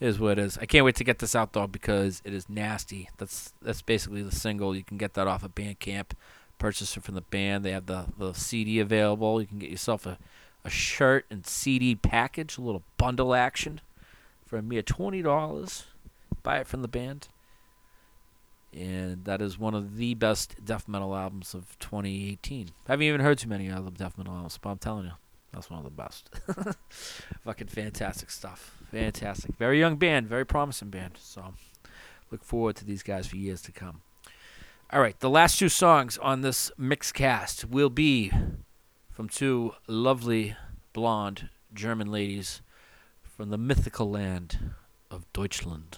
It 0.00 0.08
is 0.08 0.18
what 0.18 0.38
it 0.38 0.44
is. 0.44 0.58
I 0.58 0.66
can't 0.66 0.84
wait 0.84 0.96
to 0.96 1.04
get 1.04 1.20
this 1.20 1.36
out 1.36 1.52
though 1.52 1.68
because 1.68 2.22
it 2.24 2.34
is 2.34 2.48
nasty. 2.48 3.08
That's 3.18 3.52
that's 3.62 3.82
basically 3.82 4.22
the 4.22 4.34
single. 4.34 4.74
You 4.74 4.82
can 4.82 4.96
get 4.96 5.14
that 5.14 5.28
off 5.28 5.44
of 5.44 5.54
Bandcamp. 5.54 6.12
Purchase 6.58 6.96
it 6.96 7.02
from 7.02 7.14
the 7.14 7.20
band. 7.22 7.64
They 7.64 7.72
have 7.72 7.86
the, 7.86 8.06
the 8.18 8.32
CD 8.32 8.78
available. 8.78 9.40
You 9.40 9.46
can 9.46 9.58
get 9.58 9.70
yourself 9.70 10.06
a, 10.06 10.18
a 10.64 10.70
shirt 10.70 11.26
and 11.30 11.46
CD 11.46 11.94
package, 11.94 12.56
a 12.56 12.60
little 12.60 12.82
bundle 12.98 13.34
action 13.34 13.80
for 14.46 14.58
a 14.58 14.62
mere 14.62 14.82
twenty 14.82 15.22
dollars. 15.22 15.86
Buy 16.42 16.58
it 16.58 16.66
from 16.66 16.82
the 16.82 16.88
band. 16.88 17.28
And 18.74 19.24
that 19.26 19.42
is 19.42 19.58
one 19.58 19.74
of 19.74 19.96
the 19.96 20.14
best 20.14 20.64
death 20.64 20.88
metal 20.88 21.14
albums 21.14 21.52
of 21.52 21.78
2018. 21.78 22.70
I 22.88 22.92
haven't 22.92 23.04
even 23.04 23.20
heard 23.20 23.38
too 23.38 23.48
many 23.48 23.70
other 23.70 23.90
death 23.90 24.16
metal 24.16 24.32
albums, 24.32 24.58
but 24.60 24.70
I'm 24.70 24.78
telling 24.78 25.04
you, 25.04 25.12
that's 25.52 25.68
one 25.68 25.78
of 25.78 25.84
the 25.84 25.90
best. 25.90 26.30
Fucking 27.44 27.66
fantastic 27.66 28.30
stuff. 28.30 28.78
Fantastic. 28.90 29.56
Very 29.56 29.78
young 29.78 29.96
band, 29.96 30.26
very 30.26 30.46
promising 30.46 30.88
band. 30.88 31.18
So 31.18 31.52
look 32.30 32.42
forward 32.42 32.76
to 32.76 32.86
these 32.86 33.02
guys 33.02 33.26
for 33.26 33.36
years 33.36 33.60
to 33.62 33.72
come. 33.72 34.00
All 34.94 35.00
right, 35.00 35.18
the 35.20 35.30
last 35.30 35.58
two 35.58 35.70
songs 35.70 36.18
on 36.18 36.42
this 36.42 36.70
mix 36.76 37.12
cast 37.12 37.64
will 37.64 37.88
be 37.88 38.30
from 39.10 39.26
two 39.26 39.72
lovely 39.86 40.54
blonde 40.92 41.48
German 41.72 42.12
ladies 42.12 42.60
from 43.22 43.48
the 43.48 43.56
mythical 43.56 44.10
land 44.10 44.74
of 45.10 45.24
Deutschland. 45.32 45.96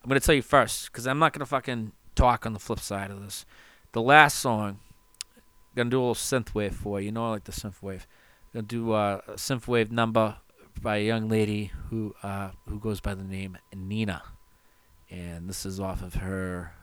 I'm 0.00 0.08
going 0.08 0.20
to 0.20 0.24
tell 0.24 0.36
you 0.36 0.42
first 0.42 0.92
because 0.92 1.08
I'm 1.08 1.18
not 1.18 1.32
going 1.32 1.40
to 1.40 1.46
fucking 1.46 1.90
talk 2.14 2.46
on 2.46 2.52
the 2.52 2.60
flip 2.60 2.78
side 2.78 3.10
of 3.10 3.20
this. 3.20 3.44
The 3.90 4.00
last 4.00 4.38
song, 4.38 4.78
I'm 5.34 5.74
going 5.74 5.86
to 5.88 5.90
do 5.90 5.98
a 5.98 6.06
little 6.06 6.14
synthwave 6.14 6.74
for 6.74 7.00
you. 7.00 7.06
You 7.06 7.12
know 7.12 7.26
I 7.26 7.30
like 7.30 7.44
the 7.44 7.52
synthwave. 7.52 8.06
Going 8.52 8.66
to 8.66 8.76
do 8.76 8.92
uh, 8.92 9.22
a 9.26 9.32
synthwave 9.32 9.90
number 9.90 10.36
by 10.80 10.98
a 10.98 11.04
young 11.04 11.28
lady 11.28 11.72
who 11.90 12.14
uh, 12.22 12.50
who 12.68 12.78
goes 12.78 13.00
by 13.00 13.16
the 13.16 13.24
name 13.24 13.58
Nina, 13.74 14.22
and 15.10 15.48
this 15.48 15.66
is 15.66 15.80
off 15.80 16.00
of 16.00 16.14
her 16.14 16.74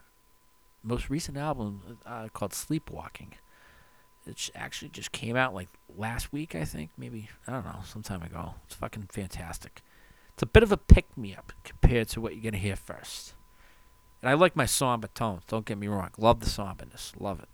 most 0.83 1.09
recent 1.09 1.37
album 1.37 1.99
uh, 2.05 2.27
called 2.33 2.51
Sleepwalking. 2.51 3.33
It 4.25 4.49
actually 4.55 4.89
just 4.89 5.11
came 5.11 5.35
out 5.35 5.53
like 5.53 5.69
last 5.95 6.31
week, 6.31 6.53
I 6.53 6.63
think, 6.63 6.91
maybe 6.97 7.29
I 7.47 7.51
don't 7.51 7.65
know, 7.65 7.79
some 7.85 8.03
time 8.03 8.21
ago. 8.21 8.55
It's 8.65 8.75
fucking 8.75 9.07
fantastic. 9.11 9.81
It's 10.33 10.43
a 10.43 10.47
bit 10.47 10.63
of 10.63 10.71
a 10.71 10.77
pick 10.77 11.17
me 11.17 11.35
up 11.35 11.53
compared 11.63 12.07
to 12.09 12.21
what 12.21 12.33
you're 12.33 12.43
gonna 12.43 12.57
hear 12.57 12.75
first. 12.75 13.33
And 14.21 14.29
I 14.29 14.33
like 14.33 14.55
my 14.55 14.65
somber 14.65 15.07
tones. 15.07 15.43
Don't 15.47 15.65
get 15.65 15.77
me 15.77 15.87
wrong. 15.87 16.11
Love 16.17 16.39
the 16.39 16.45
somberness. 16.49 17.13
Love 17.19 17.39
it. 17.39 17.49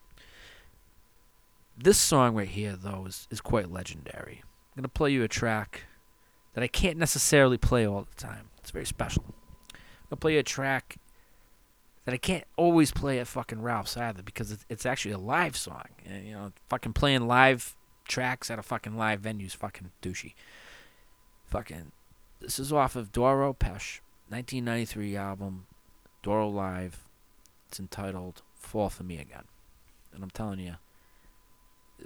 This 1.78 1.98
song 1.98 2.36
right 2.36 2.48
here, 2.48 2.76
though, 2.76 3.06
is, 3.08 3.28
is 3.32 3.40
quite 3.40 3.72
legendary. 3.72 4.42
I'm 4.44 4.82
gonna 4.82 4.90
play 4.90 5.12
you 5.12 5.24
a 5.24 5.28
track 5.28 5.84
that 6.54 6.64
I 6.64 6.68
can't 6.68 6.98
necessarily 6.98 7.58
play 7.58 7.88
all 7.88 8.02
the 8.10 8.22
time. 8.22 8.50
It's 8.58 8.72
very 8.72 8.86
special. 8.86 9.24
I'm 9.74 10.10
gonna 10.10 10.20
play 10.20 10.34
you 10.34 10.40
a 10.40 10.44
track 10.44 10.98
that 12.08 12.14
I 12.14 12.18
can't 12.18 12.46
always 12.56 12.90
play 12.90 13.20
at 13.20 13.28
fucking 13.28 13.62
Ralph's 13.62 13.98
either 13.98 14.24
because 14.24 14.50
it's, 14.50 14.66
it's 14.70 14.86
actually 14.86 15.12
a 15.12 15.18
live 15.18 15.58
song. 15.58 15.90
And, 16.06 16.26
you 16.26 16.34
know, 16.36 16.54
fucking 16.70 16.94
playing 16.94 17.28
live 17.28 17.76
tracks 18.08 18.50
at 18.50 18.58
a 18.58 18.64
fucking 18.64 18.96
live 18.96 19.20
venue 19.20 19.46
is 19.46 19.54
fucking 19.54 19.92
douchey. 20.02 20.34
Fucking, 21.48 21.92
this 22.40 22.60
is 22.60 22.72
off 22.72 22.96
of 22.96 23.12
Doro 23.12 23.52
Pesch, 23.52 24.00
1993 24.30 25.18
album, 25.18 25.66
Doro 26.24 26.48
Live. 26.48 27.04
It's 27.68 27.78
entitled 27.78 28.42
"Fall 28.56 28.90
for 28.90 29.04
Me 29.04 29.20
Again," 29.20 29.44
and 30.14 30.24
I'm 30.24 30.30
telling 30.30 30.62
you, 30.62 30.76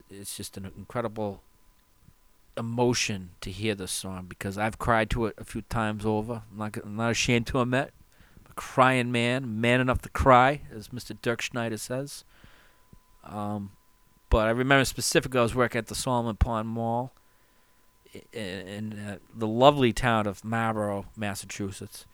it's 0.09 0.35
just 0.35 0.57
an 0.57 0.71
incredible 0.75 1.43
emotion 2.57 3.29
to 3.41 3.51
hear 3.51 3.75
this 3.75 3.91
song 3.91 4.25
because 4.27 4.57
I've 4.57 4.79
cried 4.79 5.11
to 5.11 5.27
it 5.27 5.35
a 5.37 5.43
few 5.43 5.61
times 5.61 6.07
over. 6.07 6.41
I'm 6.51 6.57
not, 6.57 6.77
I'm 6.83 6.95
not 6.95 7.11
ashamed 7.11 7.45
to 7.47 7.61
admit. 7.61 7.93
A 8.51 8.53
crying 8.53 9.13
man, 9.13 9.61
man 9.61 9.79
enough 9.79 10.01
to 10.01 10.09
cry, 10.09 10.61
as 10.75 10.89
Mr. 10.89 11.17
Dirkschneider 11.17 11.79
says. 11.79 12.25
Um, 13.23 13.71
but 14.29 14.47
I 14.47 14.51
remember 14.51 14.83
specifically 14.83 15.39
I 15.39 15.43
was 15.43 15.55
working 15.55 15.79
at 15.79 15.87
the 15.87 15.95
Solomon 15.95 16.35
Pond 16.35 16.67
Mall 16.67 17.13
in, 18.33 18.99
uh, 18.99 19.17
the 19.33 19.47
lovely 19.47 19.93
town 19.93 20.27
of 20.27 20.43
Marlborough, 20.43 21.05
Massachusetts, 21.15 22.05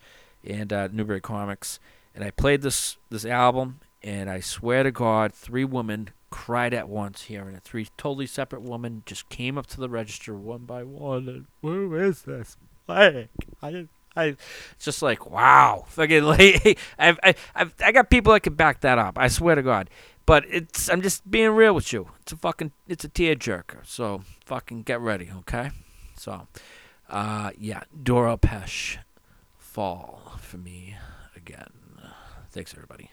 and 0.44 0.72
uh, 0.72 0.90
Newbury 0.92 1.22
Comics, 1.22 1.80
and 2.14 2.24
I 2.24 2.30
played 2.30 2.62
this 2.62 2.98
this 3.10 3.26
album, 3.26 3.80
and 4.04 4.30
I 4.30 4.40
swear 4.40 4.84
to 4.84 4.92
God, 4.92 5.34
three 5.34 5.66
women 5.66 6.10
cried 6.30 6.74
at 6.74 6.88
once 6.88 7.24
hearing 7.24 7.56
it. 7.56 7.64
Three 7.64 7.88
totally 7.98 8.28
separate 8.28 8.62
women 8.62 9.04
just 9.06 9.30
came 9.30 9.58
up 9.58 9.66
to 9.68 9.80
the 9.80 9.90
register 9.90 10.36
one 10.36 10.66
by 10.66 10.84
one 10.84 11.28
and 11.28 11.46
who 11.62 11.96
is 11.96 12.24
this? 12.24 12.58
Like 12.88 13.30
I 13.62 13.88
I 14.18 14.36
just 14.80 15.02
like 15.02 15.30
wow. 15.30 15.86
Fucking 15.90 16.24
like 16.36 16.80
I've, 16.98 17.20
I 17.24 17.36
I've 17.56 17.74
I 17.84 17.92
got 17.92 18.10
people 18.10 18.34
that 18.34 18.42
can 18.42 18.56
back 18.56 18.82
that 18.82 18.98
up. 18.98 19.18
I 19.18 19.28
swear 19.28 19.56
to 19.56 19.62
God. 19.62 19.90
But 20.26 20.44
it's 20.50 20.90
I'm 20.90 21.02
just 21.02 21.30
being 21.30 21.52
real 21.52 21.74
with 21.74 21.94
you. 21.94 22.10
It's 22.22 22.34
a 22.34 22.38
fucking 22.38 22.72
it's 22.88 23.06
a 23.06 23.10
tearjerker. 23.10 23.86
So 23.86 24.24
fucking 24.46 24.84
get 24.84 25.00
ready, 25.00 25.32
okay? 25.40 25.72
So 26.18 26.48
uh 27.10 27.52
yeah, 27.58 27.84
Doro 28.04 28.38
Pesch 28.38 28.98
fall 29.58 30.34
for 30.42 30.58
me 30.58 30.98
again. 31.36 31.72
Thanks 32.52 32.74
everybody. 32.74 33.12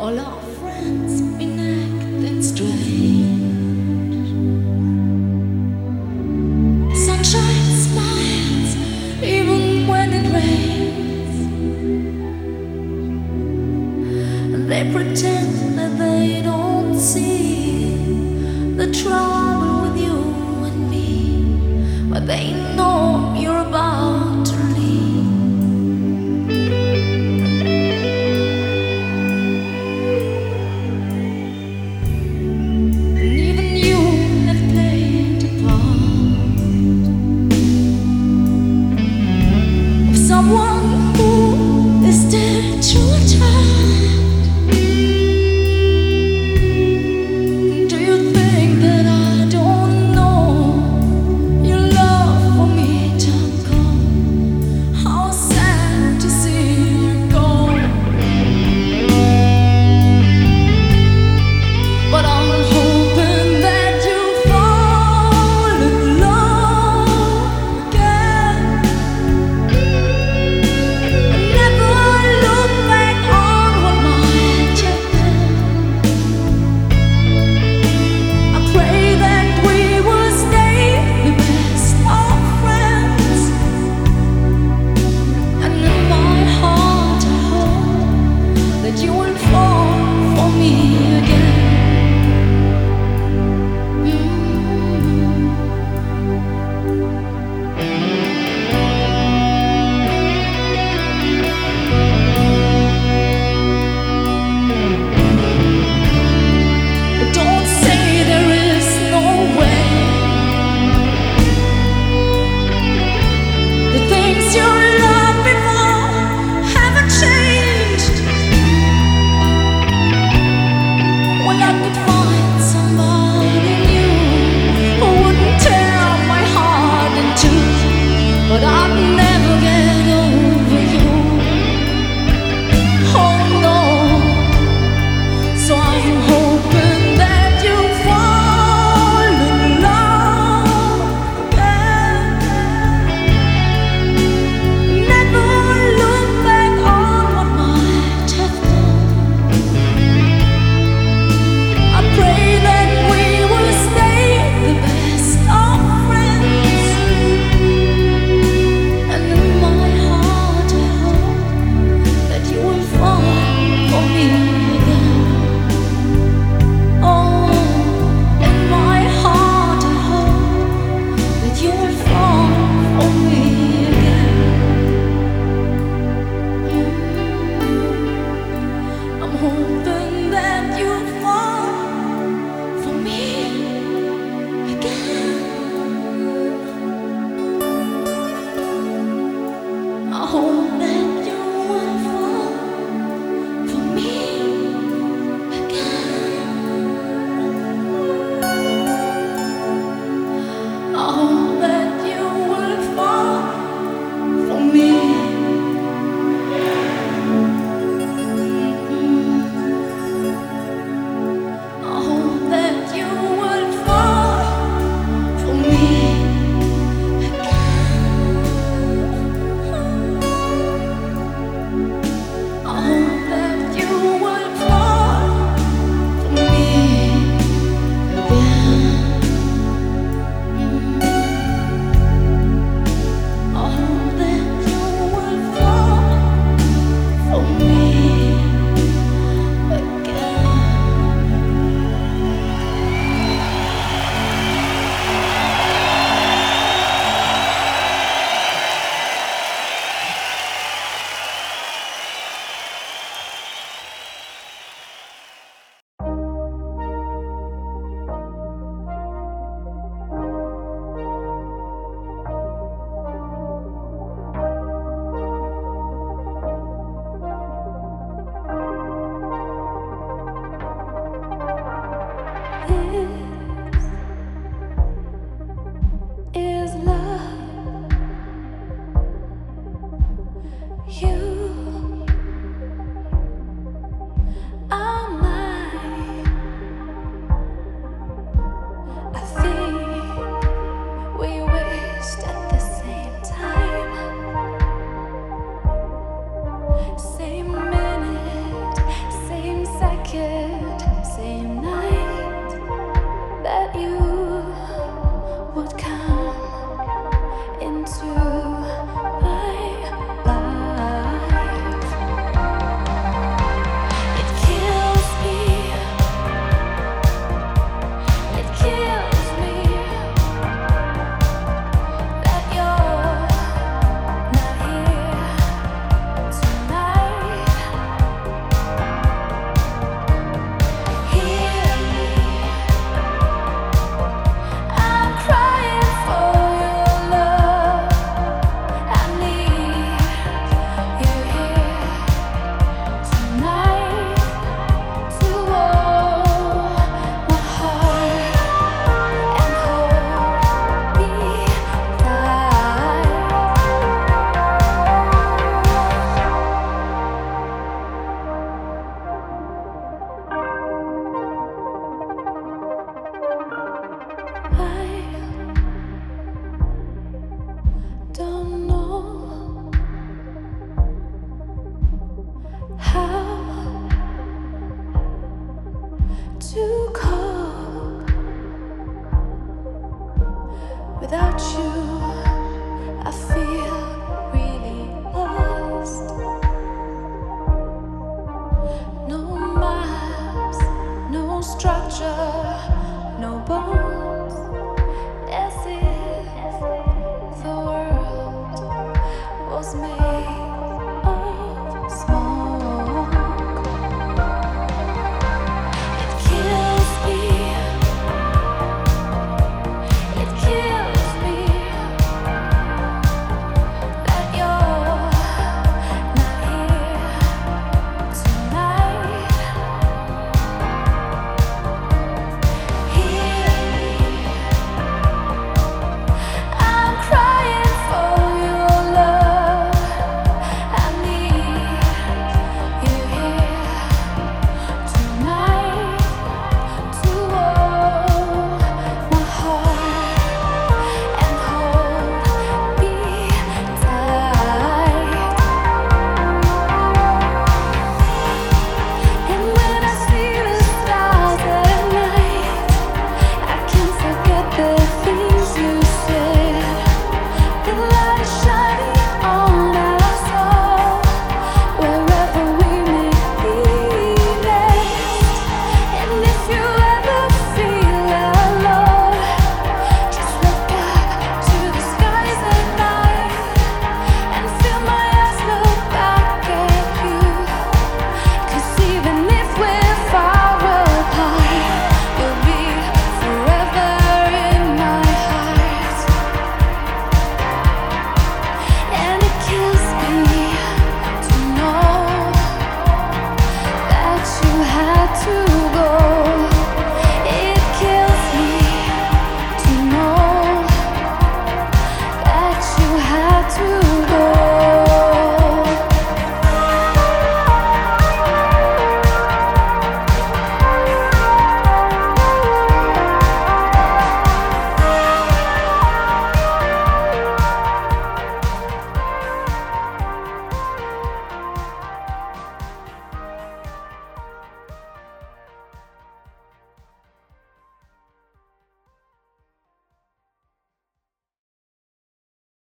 All 0.00 0.18
our 0.18 0.40
friends 0.58 1.20
been 1.36 1.60
acting 1.60 2.42
strange. 2.42 2.89